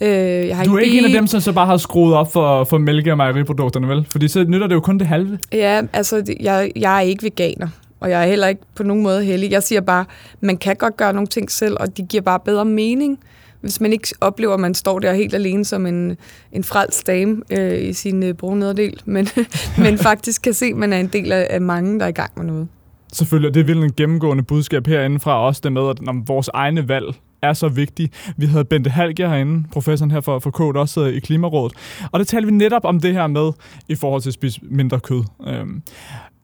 Øh, 0.00 0.08
jeg 0.08 0.56
har 0.56 0.64
du 0.64 0.74
er 0.74 0.80
ikke 0.80 0.98
en 0.98 1.04
af 1.04 1.10
dem, 1.10 1.26
som 1.26 1.40
så 1.40 1.52
bare 1.52 1.66
har 1.66 1.76
skruet 1.76 2.14
op 2.14 2.32
for, 2.32 2.64
for 2.64 2.78
mælke- 2.78 3.10
og 3.10 3.16
mejeriprodukterne, 3.16 3.88
vel? 3.88 4.06
Fordi 4.10 4.28
så 4.28 4.44
nytter 4.44 4.66
det 4.66 4.74
jo 4.74 4.80
kun 4.80 4.98
det 4.98 5.06
halve. 5.06 5.38
Ja, 5.52 5.82
altså, 5.92 6.34
jeg, 6.40 6.72
jeg 6.76 6.96
er 6.96 7.00
ikke 7.00 7.22
veganer 7.22 7.68
og 8.02 8.10
jeg 8.10 8.22
er 8.22 8.26
heller 8.26 8.48
ikke 8.48 8.62
på 8.74 8.82
nogen 8.82 9.02
måde 9.02 9.24
heldig. 9.24 9.50
Jeg 9.50 9.62
siger 9.62 9.80
bare, 9.80 10.04
man 10.40 10.56
kan 10.56 10.76
godt 10.76 10.96
gøre 10.96 11.12
nogle 11.12 11.26
ting 11.26 11.50
selv, 11.50 11.76
og 11.80 11.96
de 11.96 12.02
giver 12.02 12.22
bare 12.22 12.40
bedre 12.40 12.64
mening, 12.64 13.18
hvis 13.60 13.80
man 13.80 13.92
ikke 13.92 14.08
oplever, 14.20 14.54
at 14.54 14.60
man 14.60 14.74
står 14.74 14.98
der 14.98 15.12
helt 15.12 15.34
alene 15.34 15.64
som 15.64 15.86
en, 15.86 16.16
en 16.52 16.64
frelst 16.64 17.06
dame 17.06 17.42
øh, 17.50 17.88
i 17.88 17.92
sin 17.92 18.22
øh, 18.22 18.34
brune 18.34 18.60
nederdel, 18.60 19.00
men, 19.04 19.28
men 19.84 19.98
faktisk 19.98 20.42
kan 20.42 20.52
se, 20.52 20.66
at 20.66 20.76
man 20.76 20.92
er 20.92 20.98
en 20.98 21.06
del 21.06 21.32
af, 21.32 21.46
af 21.50 21.60
mange, 21.60 21.98
der 21.98 22.04
er 22.04 22.08
i 22.08 22.12
gang 22.12 22.30
med 22.36 22.44
noget. 22.44 22.68
Selvfølgelig, 23.12 23.54
det 23.54 23.60
er 23.60 23.64
virkelig 23.64 23.86
en 23.86 23.94
gennemgående 23.96 24.42
budskab 24.42 24.86
herinde 24.86 25.20
fra 25.20 25.46
os, 25.46 25.60
det 25.60 25.72
med, 25.72 25.88
at 25.88 26.02
når 26.02 26.24
vores 26.26 26.50
egne 26.54 26.88
valg 26.88 27.14
er 27.42 27.52
så 27.52 27.68
vigtig. 27.68 28.10
Vi 28.36 28.46
havde 28.46 28.64
Bente 28.64 28.90
Halger 28.90 29.28
herinde, 29.28 29.68
professoren 29.72 30.10
her 30.10 30.20
for, 30.20 30.38
for 30.38 30.50
Kode, 30.50 30.80
også 30.80 31.04
i 31.04 31.18
Klimarådet. 31.18 31.72
Og 32.12 32.18
der 32.18 32.24
talte 32.24 32.46
vi 32.46 32.52
netop 32.54 32.84
om 32.84 33.00
det 33.00 33.12
her 33.12 33.26
med, 33.26 33.52
i 33.88 33.94
forhold 33.94 34.22
til 34.22 34.30
at 34.30 34.34
spise 34.34 34.60
mindre 34.62 35.00
kød. 35.00 35.24
Øhm, 35.46 35.82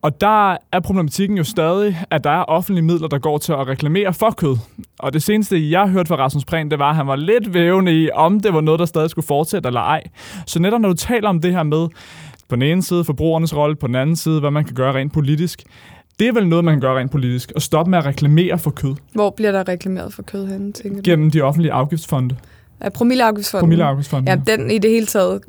og 0.02 0.20
der 0.20 0.56
er 0.72 0.80
problematikken 0.80 1.36
jo 1.36 1.44
stadig, 1.44 1.98
at 2.10 2.24
der 2.24 2.30
er 2.30 2.42
offentlige 2.42 2.84
midler, 2.84 3.08
der 3.08 3.18
går 3.18 3.38
til 3.38 3.52
at 3.52 3.68
reklamere 3.68 4.14
for 4.14 4.30
kød. 4.30 4.56
Og 4.98 5.12
det 5.12 5.22
seneste, 5.22 5.70
jeg 5.70 5.88
hørte 5.88 6.08
fra 6.08 6.16
Rasmus 6.16 6.44
Prehn, 6.44 6.70
det 6.70 6.78
var, 6.78 6.90
at 6.90 6.96
han 6.96 7.06
var 7.06 7.16
lidt 7.16 7.54
vævende 7.54 8.02
i, 8.02 8.10
om 8.10 8.40
det 8.40 8.54
var 8.54 8.60
noget, 8.60 8.80
der 8.80 8.86
stadig 8.86 9.10
skulle 9.10 9.26
fortsætte 9.26 9.66
eller 9.66 9.80
ej. 9.80 10.02
Så 10.46 10.58
netop 10.58 10.80
når 10.80 10.88
du 10.88 10.94
taler 10.94 11.28
om 11.28 11.40
det 11.40 11.52
her 11.52 11.62
med, 11.62 11.88
på 12.48 12.56
den 12.56 12.62
ene 12.62 12.82
side 12.82 13.04
forbrugernes 13.04 13.56
rolle, 13.56 13.76
på 13.76 13.86
den 13.86 13.94
anden 13.94 14.16
side, 14.16 14.40
hvad 14.40 14.50
man 14.50 14.64
kan 14.64 14.74
gøre 14.74 14.94
rent 14.94 15.12
politisk, 15.12 15.62
det 16.18 16.28
er 16.28 16.32
vel 16.32 16.48
noget, 16.48 16.64
man 16.64 16.74
kan 16.74 16.80
gøre 16.80 16.98
rent 16.98 17.10
politisk, 17.10 17.52
at 17.56 17.62
stoppe 17.62 17.90
med 17.90 17.98
at 17.98 18.04
reklamere 18.04 18.58
for 18.58 18.70
kød. 18.70 18.94
Hvor 19.12 19.30
bliver 19.30 19.52
der 19.52 19.68
reklameret 19.68 20.12
for 20.12 20.22
kød 20.22 20.46
henne, 20.46 20.72
tænker 20.72 21.02
du? 21.02 21.10
Gennem 21.10 21.30
de 21.30 21.40
offentlige 21.40 21.72
afgiftsfonde. 21.72 22.36
Ja, 22.84 22.88
promilleafgiftsfonden. 22.88 23.62
Promilleafgiftsfonden. 23.62 24.28
Ja, 24.28 24.56
den 24.56 24.70
i 24.70 24.78
det 24.78 24.90
hele 24.90 25.06
taget 25.06 25.40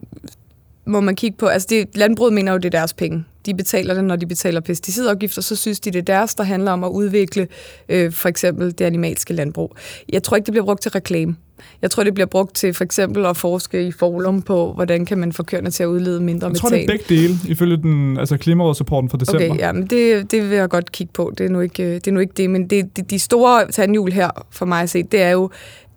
må 0.86 1.00
man 1.00 1.16
kigge 1.16 1.38
på. 1.38 1.46
Altså, 1.46 1.68
det, 1.70 1.88
landbruget 1.96 2.34
mener 2.34 2.52
jo, 2.52 2.58
det 2.58 2.66
er 2.66 2.80
deres 2.80 2.94
penge. 2.94 3.24
De 3.46 3.54
betaler 3.54 3.94
det, 3.94 4.04
når 4.04 4.16
de 4.16 4.26
betaler 4.26 4.60
pesticidafgifter, 4.60 5.42
så 5.42 5.56
synes 5.56 5.80
de, 5.80 5.92
det 5.92 6.00
er 6.00 6.04
deres, 6.04 6.36
der 6.36 6.44
handler 6.44 6.72
om 6.72 6.84
at 6.84 6.90
udvikle 6.90 7.48
øh, 7.90 8.12
for 8.12 8.30
eksempel 8.30 8.80
det 8.80 8.86
animalske 8.86 9.34
landbrug. 9.34 9.76
Jeg 10.10 10.24
tror 10.24 10.38
ikke, 10.38 10.46
det 10.46 10.52
bliver 10.52 10.66
brugt 10.66 10.82
til 10.82 10.92
reklame. 10.92 11.36
Jeg 11.82 11.92
tror, 11.92 12.04
det 12.04 12.14
bliver 12.14 12.28
brugt 12.28 12.56
til 12.56 12.74
for 12.74 12.84
eksempel 12.84 13.26
at 13.26 13.38
forske 13.38 13.88
i 13.88 13.92
forlum 13.92 14.42
på, 14.42 14.74
hvordan 14.74 15.06
kan 15.06 15.18
man 15.18 15.34
få 15.34 15.44
køerne 15.44 15.72
til 15.72 15.84
at 15.84 15.88
udlede 15.88 16.22
mindre 16.22 16.50
metan. 16.50 16.54
Jeg 16.54 16.62
tror, 16.62 16.70
det 16.70 16.84
er 16.84 16.88
begge 16.88 17.06
dele, 17.10 17.34
ifølge 17.48 17.78
den, 17.78 18.18
altså 18.18 18.38
klimarådsrapporten 18.38 19.10
fra 19.10 19.18
december. 19.18 19.50
Okay, 19.50 19.60
ja, 19.60 19.72
men 19.72 19.88
det, 19.88 20.32
det 20.32 20.50
vil 20.50 20.58
jeg 20.58 20.70
godt 20.70 20.92
kigge 20.92 21.14
på. 21.14 21.34
Det 21.38 21.46
er 21.46 21.50
nu 21.50 21.60
ikke 21.60 21.94
det. 21.96 22.08
Er 22.08 22.12
nu 22.12 22.20
ikke 22.20 22.34
det. 22.38 22.50
Men 22.50 22.68
det, 22.68 22.98
det, 22.98 23.10
de 23.10 23.20
store 23.20 23.72
tandhjul 23.72 24.12
her, 24.12 24.46
for 24.52 24.66
mig 24.66 24.82
at 24.82 24.90
se, 24.90 25.04
det 25.04 25.22
er 25.22 25.30
jo, 25.30 25.50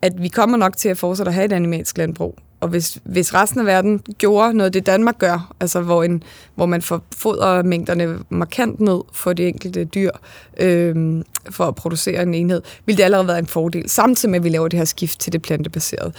at 0.02 0.12
vi 0.18 0.28
kommer 0.28 0.56
nok 0.56 0.76
til 0.76 0.88
at 0.88 0.98
fortsætte 0.98 1.30
at 1.30 1.34
have 1.34 1.44
et 1.44 1.52
animalsk 1.52 1.98
landbrug. 1.98 2.38
Og 2.62 2.68
hvis, 2.68 2.98
hvis 3.04 3.34
resten 3.34 3.60
af 3.60 3.66
verden 3.66 3.98
gjorde 4.18 4.54
noget, 4.54 4.74
det 4.74 4.86
Danmark 4.86 5.18
gør, 5.18 5.54
altså 5.60 5.80
hvor, 5.80 6.02
en, 6.02 6.22
hvor 6.54 6.66
man 6.66 6.82
får 6.82 7.02
fodermængderne 7.16 8.18
markant 8.30 8.80
ned 8.80 9.00
for 9.12 9.32
de 9.32 9.48
enkelte 9.48 9.84
dyr, 9.84 10.10
øh, 10.56 11.24
for 11.50 11.64
at 11.64 11.74
producere 11.74 12.22
en 12.22 12.34
enhed, 12.34 12.62
ville 12.86 12.96
det 12.96 13.04
allerede 13.04 13.28
være 13.28 13.38
en 13.38 13.46
fordel, 13.46 13.88
samtidig 13.90 14.30
med, 14.30 14.38
at 14.38 14.44
vi 14.44 14.48
laver 14.48 14.68
det 14.68 14.78
her 14.78 14.84
skift 14.84 15.20
til 15.20 15.32
det 15.32 15.42
plantebaserede. 15.42 16.12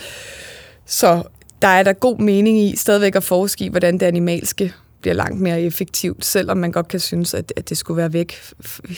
Så 0.86 1.24
der 1.62 1.68
er 1.68 1.84
der 1.84 1.94
god 1.94 2.18
mening 2.18 2.60
i 2.60 2.76
stadigvæk 2.76 3.16
at 3.16 3.24
forske 3.24 3.66
i, 3.66 3.68
hvordan 3.68 3.94
det 3.94 4.06
animalske 4.06 4.74
bliver 5.02 5.16
langt 5.16 5.42
mere 5.42 5.62
effektivt, 5.62 6.26
selvom 6.26 6.58
man 6.58 6.72
godt 6.72 6.88
kan 6.88 7.00
synes, 7.00 7.34
at, 7.34 7.54
at 7.56 7.70
det 7.70 7.78
skulle 7.78 7.98
være 7.98 8.14
væk 8.14 8.36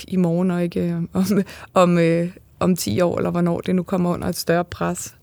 i 0.08 0.15
morgen 0.15 0.51
og 0.51 0.63
ikke 0.63 0.79
øh, 0.79 1.01
om, 1.13 1.25
om, 1.84 1.97
øh, 1.97 2.29
om 2.60 2.75
10 2.75 3.01
år, 3.01 3.17
eller 3.17 3.31
hvornår 3.31 3.62
det 3.62 3.75
nu 3.75 3.84
kommer 3.84 4.13
under 4.13 4.27
et 4.27 4.38
større 4.38 4.65
pres. 4.65 5.15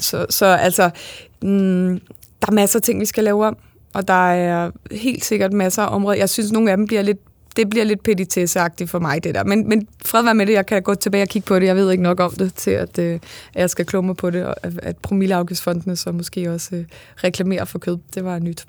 Så, 0.00 0.26
så 0.30 0.46
altså, 0.46 0.90
mm, 1.42 2.00
der 2.40 2.46
er 2.48 2.52
masser 2.52 2.78
af 2.78 2.82
ting, 2.82 3.00
vi 3.00 3.04
skal 3.04 3.24
lave 3.24 3.46
om, 3.46 3.56
og 3.92 4.08
der 4.08 4.30
er 4.30 4.70
helt 4.90 5.24
sikkert 5.24 5.52
masser 5.52 5.82
af 5.82 5.94
områder. 5.94 6.18
Jeg 6.18 6.28
synes, 6.28 6.52
nogle 6.52 6.70
af 6.70 6.76
dem 6.76 6.86
bliver 6.86 7.02
lidt 7.02 7.18
det 7.56 7.70
bliver 7.70 7.84
lidt 7.84 8.02
petitesseagtigt 8.02 8.90
for 8.90 8.98
mig, 8.98 9.24
det 9.24 9.34
der. 9.34 9.44
Men, 9.44 9.68
men 9.68 9.88
fred 10.04 10.22
være 10.22 10.34
med 10.34 10.46
det, 10.46 10.52
jeg 10.52 10.66
kan 10.66 10.82
gå 10.82 10.94
tilbage 10.94 11.22
og 11.22 11.28
kigge 11.28 11.46
på 11.46 11.58
det. 11.58 11.66
Jeg 11.66 11.76
ved 11.76 11.90
ikke 11.90 12.02
nok 12.02 12.20
om 12.20 12.32
det, 12.32 12.54
til 12.54 12.70
at, 12.70 12.98
øh, 12.98 13.14
at 13.54 13.60
jeg 13.60 13.70
skal 13.70 13.86
klumme 13.86 14.14
på 14.14 14.30
det, 14.30 14.44
og 14.44 14.54
at 14.62 14.96
promilleafgiftsfondene 14.96 15.96
så 15.96 16.12
måske 16.12 16.52
også 16.52 16.76
øh, 16.76 16.84
reklamerer 17.24 17.64
for 17.64 17.78
kød. 17.78 17.98
Det 18.14 18.24
var 18.24 18.38
nyt. 18.38 18.66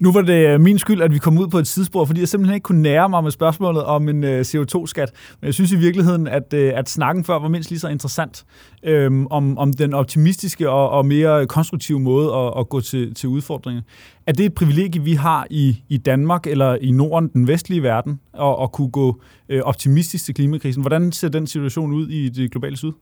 Nu 0.00 0.12
var 0.12 0.22
det 0.22 0.46
øh, 0.46 0.60
min 0.60 0.78
skyld, 0.78 1.02
at 1.02 1.12
vi 1.12 1.18
kom 1.18 1.38
ud 1.38 1.48
på 1.48 1.58
et 1.58 1.66
sidespor, 1.66 2.04
fordi 2.04 2.20
jeg 2.20 2.28
simpelthen 2.28 2.54
ikke 2.54 2.64
kunne 2.64 2.82
nære 2.82 3.08
mig 3.08 3.22
med 3.22 3.30
spørgsmålet 3.30 3.84
om 3.84 4.08
en 4.08 4.24
øh, 4.24 4.40
CO2-skat. 4.40 5.12
Men 5.40 5.46
jeg 5.46 5.54
synes 5.54 5.72
i 5.72 5.76
virkeligheden, 5.76 6.26
at, 6.26 6.54
øh, 6.54 6.72
at 6.74 6.88
snakken 6.88 7.24
før 7.24 7.38
var 7.38 7.48
mindst 7.48 7.70
lige 7.70 7.80
så 7.80 7.88
interessant 7.88 8.44
øhm, 8.82 9.26
om, 9.26 9.58
om 9.58 9.72
den 9.72 9.94
optimistiske 9.94 10.70
og, 10.70 10.90
og 10.90 11.06
mere 11.06 11.46
konstruktive 11.46 12.00
måde 12.00 12.34
at, 12.34 12.52
at 12.58 12.68
gå 12.68 12.80
til, 12.80 13.14
til 13.14 13.28
udfordringen. 13.28 13.82
Er 14.26 14.32
det 14.32 14.46
et 14.46 14.54
privilegie, 14.54 15.02
vi 15.02 15.12
har 15.12 15.46
i, 15.50 15.82
i 15.88 15.96
Danmark 15.96 16.46
eller 16.46 16.74
i 16.74 16.90
Norden, 16.90 17.28
den 17.28 17.46
vestlige 17.46 17.82
verden, 17.82 18.20
at, 18.34 18.56
at 18.62 18.72
kunne 18.72 18.90
gå 18.90 19.20
øh, 19.48 19.62
optimistisk 19.62 20.24
til 20.24 20.34
klimakrisen? 20.34 20.82
Hvordan 20.82 21.12
ser 21.12 21.28
den 21.28 21.46
situation 21.46 21.92
ud 21.92 22.08
i 22.08 22.28
det 22.28 22.50
globale 22.50 22.76
syd? 22.76 22.92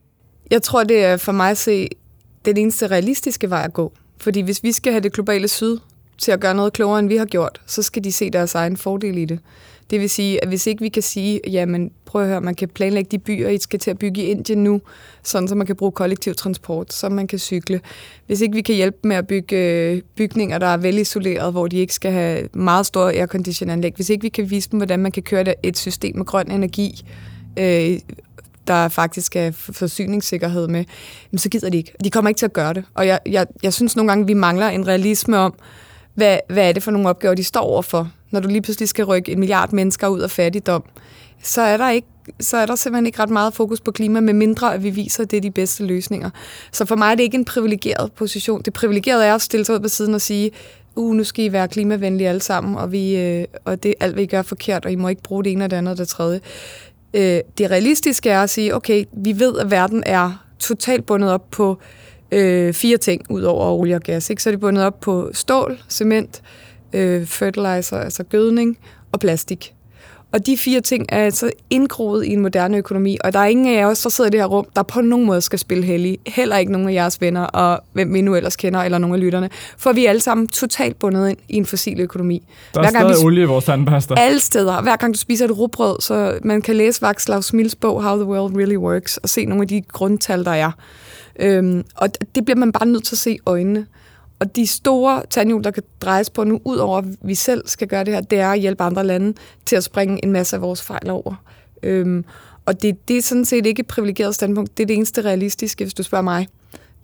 Jeg 0.50 0.62
tror, 0.62 0.84
det 0.84 1.04
er 1.04 1.16
for 1.16 1.32
mig 1.32 1.50
at 1.50 1.58
se 1.58 1.88
den 2.44 2.56
eneste 2.56 2.86
realistiske 2.86 3.50
vej 3.50 3.62
at 3.64 3.72
gå. 3.72 3.92
Fordi 4.20 4.40
hvis 4.40 4.62
vi 4.62 4.72
skal 4.72 4.92
have 4.92 5.00
det 5.00 5.12
globale 5.12 5.48
syd 5.48 5.78
til 6.18 6.32
at 6.32 6.40
gøre 6.40 6.54
noget 6.54 6.72
klogere, 6.72 6.98
end 6.98 7.08
vi 7.08 7.16
har 7.16 7.24
gjort, 7.24 7.60
så 7.66 7.82
skal 7.82 8.04
de 8.04 8.12
se 8.12 8.30
deres 8.30 8.54
egen 8.54 8.76
fordel 8.76 9.18
i 9.18 9.24
det. 9.24 9.38
Det 9.90 10.00
vil 10.00 10.10
sige, 10.10 10.42
at 10.42 10.48
hvis 10.48 10.66
ikke 10.66 10.82
vi 10.82 10.88
kan 10.88 11.02
sige, 11.02 11.40
jamen 11.50 11.90
prøv 12.04 12.22
at 12.22 12.28
høre, 12.28 12.40
man 12.40 12.54
kan 12.54 12.68
planlægge 12.68 13.08
de 13.10 13.18
byer, 13.18 13.48
I 13.48 13.58
skal 13.58 13.78
til 13.78 13.90
at 13.90 13.98
bygge 13.98 14.22
i 14.22 14.24
Indien 14.24 14.64
nu, 14.64 14.80
sådan 15.22 15.48
så 15.48 15.54
man 15.54 15.66
kan 15.66 15.76
bruge 15.76 15.92
kollektiv 15.92 16.34
transport, 16.34 16.92
så 16.92 17.08
man 17.08 17.26
kan 17.26 17.38
cykle. 17.38 17.80
Hvis 18.26 18.40
ikke 18.40 18.54
vi 18.54 18.62
kan 18.62 18.74
hjælpe 18.74 18.98
med 19.02 19.16
at 19.16 19.26
bygge 19.26 19.56
øh, 19.56 20.02
bygninger, 20.16 20.58
der 20.58 20.66
er 20.66 20.76
velisoleret, 20.76 21.52
hvor 21.52 21.66
de 21.66 21.76
ikke 21.76 21.94
skal 21.94 22.12
have 22.12 22.48
meget 22.52 22.86
store 22.86 23.12
airconditionanlæg. 23.12 23.92
hvis 23.96 24.10
ikke 24.10 24.22
vi 24.22 24.28
kan 24.28 24.50
vise 24.50 24.70
dem, 24.70 24.78
hvordan 24.78 25.00
man 25.00 25.12
kan 25.12 25.22
køre 25.22 25.66
et 25.66 25.78
system 25.78 26.16
med 26.16 26.24
grøn 26.24 26.50
energi, 26.50 27.04
øh, 27.56 27.98
der 28.66 28.88
faktisk 28.88 29.36
er 29.36 29.50
forsyningssikkerhed 29.50 30.68
med, 30.68 30.84
så 31.36 31.48
gider 31.48 31.70
de 31.70 31.76
ikke. 31.76 31.92
De 32.04 32.10
kommer 32.10 32.28
ikke 32.28 32.38
til 32.38 32.46
at 32.46 32.52
gøre 32.52 32.74
det. 32.74 32.84
Og 32.94 33.06
jeg, 33.06 33.20
jeg, 33.26 33.46
jeg 33.62 33.72
synes 33.72 33.96
nogle 33.96 34.08
gange, 34.08 34.26
vi 34.26 34.34
mangler 34.34 34.68
en 34.68 34.86
realisme 34.86 35.36
om, 35.36 35.54
hvad, 36.16 36.38
hvad 36.48 36.68
er 36.68 36.72
det 36.72 36.82
for 36.82 36.90
nogle 36.90 37.08
opgaver, 37.08 37.34
de 37.34 37.44
står 37.44 37.60
overfor. 37.60 38.10
Når 38.30 38.40
du 38.40 38.48
lige 38.48 38.62
pludselig 38.62 38.88
skal 38.88 39.04
rykke 39.04 39.32
en 39.32 39.40
milliard 39.40 39.72
mennesker 39.72 40.08
ud 40.08 40.20
af 40.20 40.30
fattigdom, 40.30 40.84
så 41.42 41.62
er 41.62 41.76
der 41.76 41.90
ikke 41.90 42.08
så 42.40 42.56
er 42.56 42.66
der 42.66 42.74
simpelthen 42.74 43.06
ikke 43.06 43.22
ret 43.22 43.30
meget 43.30 43.54
fokus 43.54 43.80
på 43.80 43.90
klima, 43.90 44.20
med 44.20 44.34
mindre 44.34 44.74
at 44.74 44.82
vi 44.82 44.90
viser, 44.90 45.22
at 45.22 45.30
det 45.30 45.36
er 45.36 45.40
de 45.40 45.50
bedste 45.50 45.84
løsninger. 45.84 46.30
Så 46.72 46.84
for 46.84 46.96
mig 46.96 47.10
er 47.10 47.14
det 47.14 47.22
ikke 47.22 47.36
en 47.36 47.44
privilegeret 47.44 48.12
position. 48.12 48.62
Det 48.62 48.72
privilegerede 48.72 49.26
er 49.26 49.34
at 49.34 49.42
stille 49.42 49.64
sig 49.64 49.74
ud 49.74 49.80
på 49.80 49.88
siden 49.88 50.14
og 50.14 50.20
sige, 50.20 50.50
uh, 50.96 51.14
nu 51.14 51.24
skal 51.24 51.44
I 51.44 51.52
være 51.52 51.68
klimavenlige 51.68 52.28
alle 52.28 52.40
sammen, 52.40 52.76
og, 52.76 52.92
vi, 52.92 53.16
øh, 53.16 53.44
og 53.64 53.82
det 53.82 53.94
alt, 54.00 54.14
hvad 54.14 54.24
I 54.24 54.26
gør 54.26 54.42
forkert, 54.42 54.84
og 54.84 54.92
I 54.92 54.94
må 54.94 55.08
ikke 55.08 55.22
bruge 55.22 55.44
det 55.44 55.52
ene 55.52 55.64
og 55.64 55.70
det 55.70 55.76
andet 55.76 55.92
og 55.92 55.98
det 55.98 56.08
tredje. 56.08 56.40
Øh, 57.14 57.40
det 57.58 57.70
realistiske 57.70 58.30
er 58.30 58.42
at 58.42 58.50
sige, 58.50 58.74
okay, 58.74 59.04
vi 59.12 59.38
ved, 59.38 59.58
at 59.58 59.70
verden 59.70 60.02
er 60.06 60.46
totalt 60.58 61.06
bundet 61.06 61.30
op 61.30 61.50
på 61.50 61.78
øh, 62.32 62.72
fire 62.72 62.96
ting 62.96 63.22
ud 63.30 63.42
over 63.42 63.72
olie 63.72 63.94
og 63.94 64.00
gas. 64.00 64.30
Ikke? 64.30 64.42
Så 64.42 64.48
er 64.48 64.52
det 64.52 64.60
bundet 64.60 64.84
op 64.84 65.00
på 65.00 65.30
stål, 65.32 65.78
cement, 65.90 66.42
øh, 66.92 67.26
fertilizer, 67.26 67.96
altså 67.96 68.22
gødning 68.22 68.78
og 69.12 69.20
plastik. 69.20 69.72
Og 70.32 70.46
de 70.46 70.56
fire 70.56 70.80
ting 70.80 71.06
er 71.08 71.24
altså 71.24 71.50
indgroet 71.70 72.26
i 72.26 72.32
en 72.32 72.40
moderne 72.40 72.76
økonomi, 72.76 73.18
og 73.24 73.32
der 73.32 73.38
er 73.38 73.46
ingen 73.46 73.78
af 73.78 73.84
os, 73.84 74.02
der 74.02 74.10
sidder 74.10 74.28
i 74.28 74.30
det 74.30 74.40
her 74.40 74.46
rum, 74.46 74.66
der 74.76 74.82
på 74.82 75.00
nogen 75.00 75.26
måde 75.26 75.40
skal 75.40 75.58
spille 75.58 75.84
heldig. 75.84 76.18
Heller 76.26 76.56
ikke 76.56 76.72
nogen 76.72 76.88
af 76.88 76.92
jeres 76.92 77.20
venner, 77.20 77.42
og 77.42 77.80
hvem 77.92 78.14
vi 78.14 78.20
nu 78.20 78.34
ellers 78.34 78.56
kender, 78.56 78.80
eller 78.80 78.98
nogle 78.98 79.16
af 79.16 79.20
lytterne. 79.20 79.50
For 79.78 79.92
vi 79.92 80.04
er 80.04 80.08
alle 80.08 80.20
sammen 80.20 80.48
totalt 80.48 80.98
bundet 80.98 81.28
ind 81.28 81.38
i 81.48 81.56
en 81.56 81.66
fossil 81.66 82.00
økonomi. 82.00 82.42
Der 82.74 82.80
er 82.80 82.84
hver 82.84 82.92
gang 82.92 83.10
stadig 83.10 83.24
olie 83.26 83.42
i 83.42 83.46
vores 83.46 83.64
tandpasta. 83.64 84.14
Alle 84.18 84.40
steder. 84.40 84.82
Hver 84.82 84.96
gang 84.96 85.14
du 85.14 85.18
spiser 85.18 85.44
et 85.44 85.58
rugbrød, 85.58 86.00
så 86.00 86.38
man 86.44 86.62
kan 86.62 86.76
læse 86.76 87.06
Václav 87.06 87.40
Smils 87.40 87.74
bog 87.74 88.02
How 88.02 88.16
the 88.16 88.26
World 88.26 88.56
Really 88.56 88.76
Works, 88.76 89.16
og 89.16 89.28
se 89.28 89.44
nogle 89.44 89.62
af 89.62 89.68
de 89.68 89.82
grundtal, 89.82 90.44
der 90.44 90.50
er. 90.50 90.70
Øhm, 91.38 91.84
og 91.96 92.08
det 92.34 92.44
bliver 92.44 92.58
man 92.58 92.72
bare 92.72 92.86
nødt 92.86 93.04
til 93.04 93.14
at 93.14 93.18
se 93.18 93.34
i 93.34 93.38
øjnene. 93.46 93.86
Og 94.38 94.56
de 94.56 94.66
store 94.66 95.22
tandhjul, 95.30 95.64
der 95.64 95.70
kan 95.70 95.82
drejes 96.00 96.30
på 96.30 96.44
nu, 96.44 96.60
udover 96.64 96.98
at 96.98 97.04
vi 97.22 97.34
selv 97.34 97.68
skal 97.68 97.88
gøre 97.88 98.04
det 98.04 98.14
her, 98.14 98.20
det 98.20 98.38
er 98.38 98.48
at 98.48 98.60
hjælpe 98.60 98.82
andre 98.82 99.04
lande 99.04 99.34
til 99.66 99.76
at 99.76 99.84
springe 99.84 100.24
en 100.24 100.32
masse 100.32 100.56
af 100.56 100.62
vores 100.62 100.82
fejl 100.82 101.10
over. 101.10 101.34
Øhm, 101.82 102.24
og 102.66 102.82
det, 102.82 103.08
det 103.08 103.16
er 103.18 103.22
sådan 103.22 103.44
set 103.44 103.66
ikke 103.66 103.80
et 103.80 103.86
privilegeret 103.86 104.34
standpunkt. 104.34 104.76
Det 104.76 104.82
er 104.82 104.86
det 104.86 104.96
eneste 104.96 105.22
realistiske, 105.22 105.84
hvis 105.84 105.94
du 105.94 106.02
spørger 106.02 106.22
mig. 106.22 106.48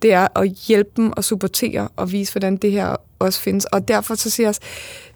Det 0.01 0.13
er 0.13 0.27
at 0.39 0.49
hjælpe 0.49 0.89
dem 0.97 1.11
og 1.11 1.23
supportere 1.23 1.87
og 1.95 2.11
vise, 2.11 2.33
hvordan 2.33 2.57
det 2.57 2.71
her 2.71 2.95
også 3.19 3.39
findes. 3.39 3.65
Og 3.65 3.87
derfor 3.87 4.15
så 4.15 4.29
siger 4.29 4.47
jeg 4.47 4.55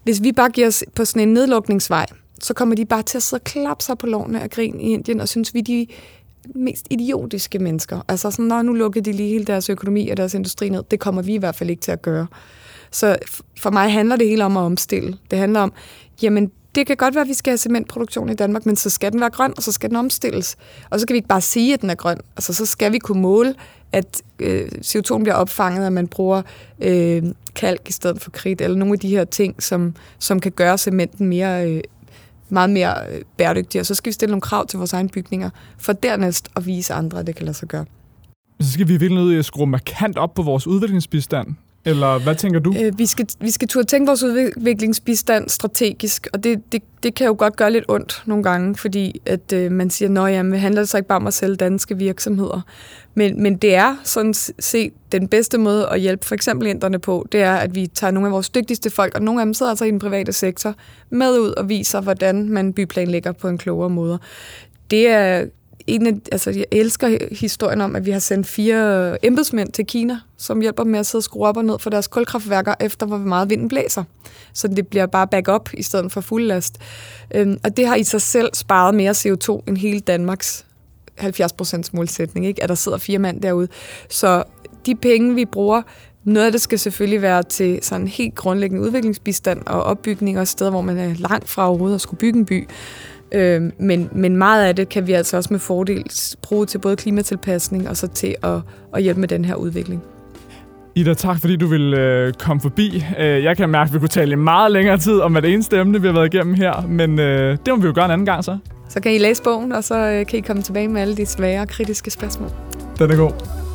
hvis 0.03 0.23
vi 0.23 0.31
bare 0.31 0.49
giver 0.49 0.67
os 0.67 0.83
på 0.95 1.05
sådan 1.05 1.27
en 1.27 1.33
nedlukningsvej, 1.33 2.05
så 2.41 2.53
kommer 2.53 2.75
de 2.75 2.85
bare 2.85 3.03
til 3.03 3.17
at 3.17 3.23
sidde 3.23 3.41
og 3.41 3.43
klappe 3.43 3.83
sig 3.83 3.97
på 3.97 4.07
lovene 4.07 4.41
af 4.41 4.49
grin 4.49 4.79
i 4.79 4.93
Indien, 4.93 5.19
og 5.19 5.27
synes 5.27 5.53
vi, 5.53 5.61
de 5.61 5.87
mest 6.55 6.87
idiotiske 6.89 7.59
mennesker. 7.59 8.01
Altså 8.07 8.31
sådan, 8.31 8.45
når 8.45 8.61
nu 8.61 8.73
lukker 8.73 9.01
de 9.01 9.11
lige 9.11 9.29
hele 9.29 9.45
deres 9.45 9.69
økonomi 9.69 10.09
og 10.09 10.17
deres 10.17 10.33
industri 10.33 10.69
ned. 10.69 10.83
Det 10.91 10.99
kommer 10.99 11.21
vi 11.21 11.33
i 11.33 11.37
hvert 11.37 11.55
fald 11.55 11.69
ikke 11.69 11.81
til 11.81 11.91
at 11.91 12.01
gøre. 12.01 12.27
Så 12.91 13.17
for 13.59 13.71
mig 13.71 13.91
handler 13.91 14.15
det 14.15 14.27
hele 14.27 14.45
om 14.45 14.57
at 14.57 14.61
omstille. 14.61 15.17
Det 15.31 15.39
handler 15.39 15.59
om, 15.59 15.73
jamen 16.21 16.51
det 16.75 16.87
kan 16.87 16.97
godt 16.97 17.15
være, 17.15 17.21
at 17.21 17.27
vi 17.27 17.33
skal 17.33 17.51
have 17.51 17.57
cementproduktion 17.57 18.29
i 18.29 18.33
Danmark, 18.33 18.65
men 18.65 18.75
så 18.75 18.89
skal 18.89 19.11
den 19.11 19.19
være 19.19 19.29
grøn, 19.29 19.53
og 19.57 19.63
så 19.63 19.71
skal 19.71 19.89
den 19.89 19.97
omstilles. 19.97 20.55
Og 20.89 20.99
så 20.99 21.07
kan 21.07 21.13
vi 21.13 21.17
ikke 21.17 21.27
bare 21.27 21.41
sige, 21.41 21.73
at 21.73 21.81
den 21.81 21.89
er 21.89 21.95
grøn. 21.95 22.17
Altså, 22.37 22.53
så 22.53 22.65
skal 22.65 22.91
vi 22.91 22.99
kunne 22.99 23.21
måle, 23.21 23.55
at 23.91 24.21
øh, 24.39 24.67
CO2 24.85 25.17
bliver 25.17 25.33
opfanget, 25.33 25.85
at 25.85 25.93
man 25.93 26.07
bruger 26.07 26.41
øh, 26.79 27.23
kalk 27.55 27.89
i 27.89 27.91
stedet 27.91 28.21
for 28.21 28.31
kridt, 28.31 28.61
eller 28.61 28.77
nogle 28.77 28.93
af 28.93 28.99
de 28.99 29.09
her 29.09 29.25
ting, 29.25 29.63
som, 29.63 29.95
som 30.19 30.39
kan 30.39 30.51
gøre 30.51 30.77
cementen 30.77 31.27
mere 31.27 31.71
øh, 31.71 31.81
meget 32.49 32.69
mere 32.69 32.93
øh, 33.11 33.21
bæredygtige, 33.37 33.81
og 33.81 33.85
så 33.85 33.95
skal 33.95 34.09
vi 34.09 34.13
stille 34.13 34.31
nogle 34.31 34.41
krav 34.41 34.67
til 34.67 34.77
vores 34.77 34.93
egne 34.93 35.09
bygninger, 35.09 35.49
for 35.77 35.93
dernæst 35.93 36.49
at 36.55 36.65
vise 36.65 36.93
andre, 36.93 37.19
at 37.19 37.27
det 37.27 37.35
kan 37.35 37.45
lade 37.45 37.57
sig 37.57 37.67
gøre. 37.67 37.85
Så 38.59 38.71
skal 38.71 38.87
vi 38.87 38.97
virkelig 38.97 39.23
nødt 39.23 39.39
at 39.39 39.45
skrue 39.45 39.67
markant 39.67 40.17
op 40.17 40.33
på 40.33 40.41
vores 40.41 40.67
udviklingsbistand. 40.67 41.47
Eller 41.87 42.19
hvad 42.19 42.35
tænker 42.35 42.59
du? 42.59 42.75
Øh, 42.81 42.99
vi, 42.99 43.05
skal, 43.05 43.27
vi 43.39 43.51
skal 43.51 43.67
turde 43.67 43.87
tænke 43.87 44.07
vores 44.07 44.23
udviklingsbistand 44.23 45.49
strategisk, 45.49 46.27
og 46.33 46.43
det, 46.43 46.71
det, 46.71 46.83
det 47.03 47.15
kan 47.15 47.27
jo 47.27 47.35
godt 47.37 47.55
gøre 47.55 47.71
lidt 47.71 47.85
ondt 47.87 48.23
nogle 48.25 48.43
gange, 48.43 48.75
fordi 48.75 49.21
at 49.25 49.53
øh, 49.53 49.71
man 49.71 49.89
siger, 49.89 50.25
at 50.25 50.45
det 50.45 50.59
handler 50.59 50.83
så 50.83 50.97
ikke 50.97 51.07
bare 51.07 51.15
om 51.15 51.27
at 51.27 51.33
sælge 51.33 51.55
danske 51.55 51.97
virksomheder. 51.97 52.61
Men, 53.15 53.43
men 53.43 53.57
det 53.57 53.75
er 53.75 53.95
sådan 54.03 54.33
set 54.59 54.93
den 55.11 55.27
bedste 55.27 55.57
måde 55.57 55.87
at 55.89 55.99
hjælpe 55.99 56.25
for 56.25 56.35
eksempel 56.35 56.67
inderne 56.67 56.99
på, 56.99 57.27
det 57.31 57.41
er, 57.41 57.55
at 57.55 57.75
vi 57.75 57.87
tager 57.87 58.11
nogle 58.11 58.27
af 58.27 58.31
vores 58.31 58.49
dygtigste 58.49 58.89
folk, 58.89 59.15
og 59.15 59.21
nogle 59.21 59.41
af 59.41 59.45
dem 59.45 59.53
sidder 59.53 59.69
altså 59.69 59.85
i 59.85 59.91
den 59.91 59.99
private 59.99 60.33
sektor, 60.33 60.75
med 61.09 61.39
ud 61.39 61.49
og 61.51 61.69
viser, 61.69 62.01
hvordan 62.01 62.49
man 62.49 62.73
byplanlægger 62.73 63.31
på 63.31 63.47
en 63.47 63.57
klogere 63.57 63.89
måde. 63.89 64.19
Det 64.91 65.07
er 65.07 65.45
en 65.87 66.07
af, 66.07 66.13
altså, 66.31 66.51
jeg 66.51 66.65
elsker 66.71 67.17
historien 67.31 67.81
om, 67.81 67.95
at 67.95 68.05
vi 68.05 68.11
har 68.11 68.19
sendt 68.19 68.47
fire 68.47 69.25
embedsmænd 69.25 69.71
til 69.71 69.85
Kina, 69.85 70.19
som 70.37 70.61
hjælper 70.61 70.83
med 70.83 70.99
at 70.99 71.05
sidde 71.05 71.19
og 71.19 71.23
skrue 71.23 71.47
op 71.47 71.57
og 71.57 71.65
ned 71.65 71.79
for 71.79 71.89
deres 71.89 72.07
kulkraftværker, 72.07 72.73
efter 72.79 73.05
hvor 73.05 73.17
meget 73.17 73.49
vinden 73.49 73.67
blæser. 73.67 74.03
Så 74.53 74.67
det 74.67 74.87
bliver 74.87 75.05
bare 75.05 75.27
back 75.27 75.47
up 75.47 75.69
i 75.73 75.83
stedet 75.83 76.11
for 76.11 76.21
fuld 76.21 76.43
last. 76.43 76.77
Øhm, 77.35 77.59
og 77.63 77.77
det 77.77 77.87
har 77.87 77.95
i 77.95 78.03
sig 78.03 78.21
selv 78.21 78.49
sparet 78.53 78.95
mere 78.95 79.11
CO2 79.11 79.63
end 79.67 79.77
hele 79.77 79.99
Danmarks 79.99 80.65
70% 81.21 81.81
målsætning, 81.93 82.45
ikke? 82.45 82.63
at 82.63 82.69
der 82.69 82.75
sidder 82.75 82.97
fire 82.97 83.19
mand 83.19 83.41
derude. 83.41 83.67
Så 84.09 84.43
de 84.85 84.95
penge, 84.95 85.35
vi 85.35 85.45
bruger, 85.45 85.81
noget 86.23 86.45
af 86.45 86.51
det 86.51 86.61
skal 86.61 86.79
selvfølgelig 86.79 87.21
være 87.21 87.43
til 87.43 87.79
sådan 87.81 88.07
helt 88.07 88.35
grundlæggende 88.35 88.83
udviklingsbistand 88.83 89.61
og 89.65 89.83
opbygning 89.83 90.39
og 90.39 90.47
steder, 90.47 90.71
hvor 90.71 90.81
man 90.81 90.97
er 90.97 91.13
langt 91.13 91.49
fra 91.49 91.69
overhovedet 91.69 91.95
at 91.95 92.01
skulle 92.01 92.19
bygge 92.19 92.39
en 92.39 92.45
by. 92.45 92.67
Øh, 93.31 93.61
men, 93.79 94.09
men 94.11 94.37
meget 94.37 94.65
af 94.65 94.75
det 94.75 94.89
kan 94.89 95.07
vi 95.07 95.13
altså 95.13 95.37
også 95.37 95.53
med 95.53 95.59
fordel 95.59 96.03
bruge 96.41 96.65
til 96.65 96.77
både 96.77 96.95
klimatilpasning 96.95 97.89
og 97.89 97.97
så 97.97 98.07
til 98.07 98.35
at, 98.43 98.59
at 98.95 99.03
hjælpe 99.03 99.19
med 99.19 99.27
den 99.27 99.45
her 99.45 99.55
udvikling. 99.55 100.03
Ida, 100.95 101.13
tak 101.13 101.39
fordi 101.39 101.55
du 101.55 101.67
vil 101.67 101.93
øh, 101.93 102.33
komme 102.33 102.61
forbi. 102.61 103.05
Øh, 103.19 103.43
jeg 103.43 103.57
kan 103.57 103.69
mærke, 103.69 103.87
at 103.87 103.93
vi 103.93 103.99
kunne 103.99 104.09
tale 104.09 104.31
i 104.31 104.35
meget 104.35 104.71
længere 104.71 104.97
tid 104.97 105.19
om 105.19 105.33
det 105.33 105.53
eneste 105.53 105.77
emne, 105.79 106.01
vi 106.01 106.07
har 106.07 106.13
været 106.13 106.33
igennem 106.33 106.53
her, 106.53 106.87
men 106.87 107.19
øh, 107.19 107.57
det 107.65 107.73
må 107.73 107.75
vi 107.75 107.87
jo 107.87 107.93
gøre 107.95 108.05
en 108.05 108.11
anden 108.11 108.25
gang 108.25 108.43
så. 108.43 108.57
Så 108.89 108.99
kan 108.99 109.15
I 109.15 109.17
læse 109.17 109.43
bogen, 109.43 109.71
og 109.71 109.83
så 109.83 109.95
øh, 109.95 110.25
kan 110.25 110.39
I 110.39 110.41
komme 110.41 110.61
tilbage 110.63 110.87
med 110.87 111.01
alle 111.01 111.17
de 111.17 111.25
svære 111.25 111.67
kritiske 111.67 112.11
spørgsmål. 112.11 112.49
Den 112.99 113.11
er 113.11 113.15
god. 113.15 113.66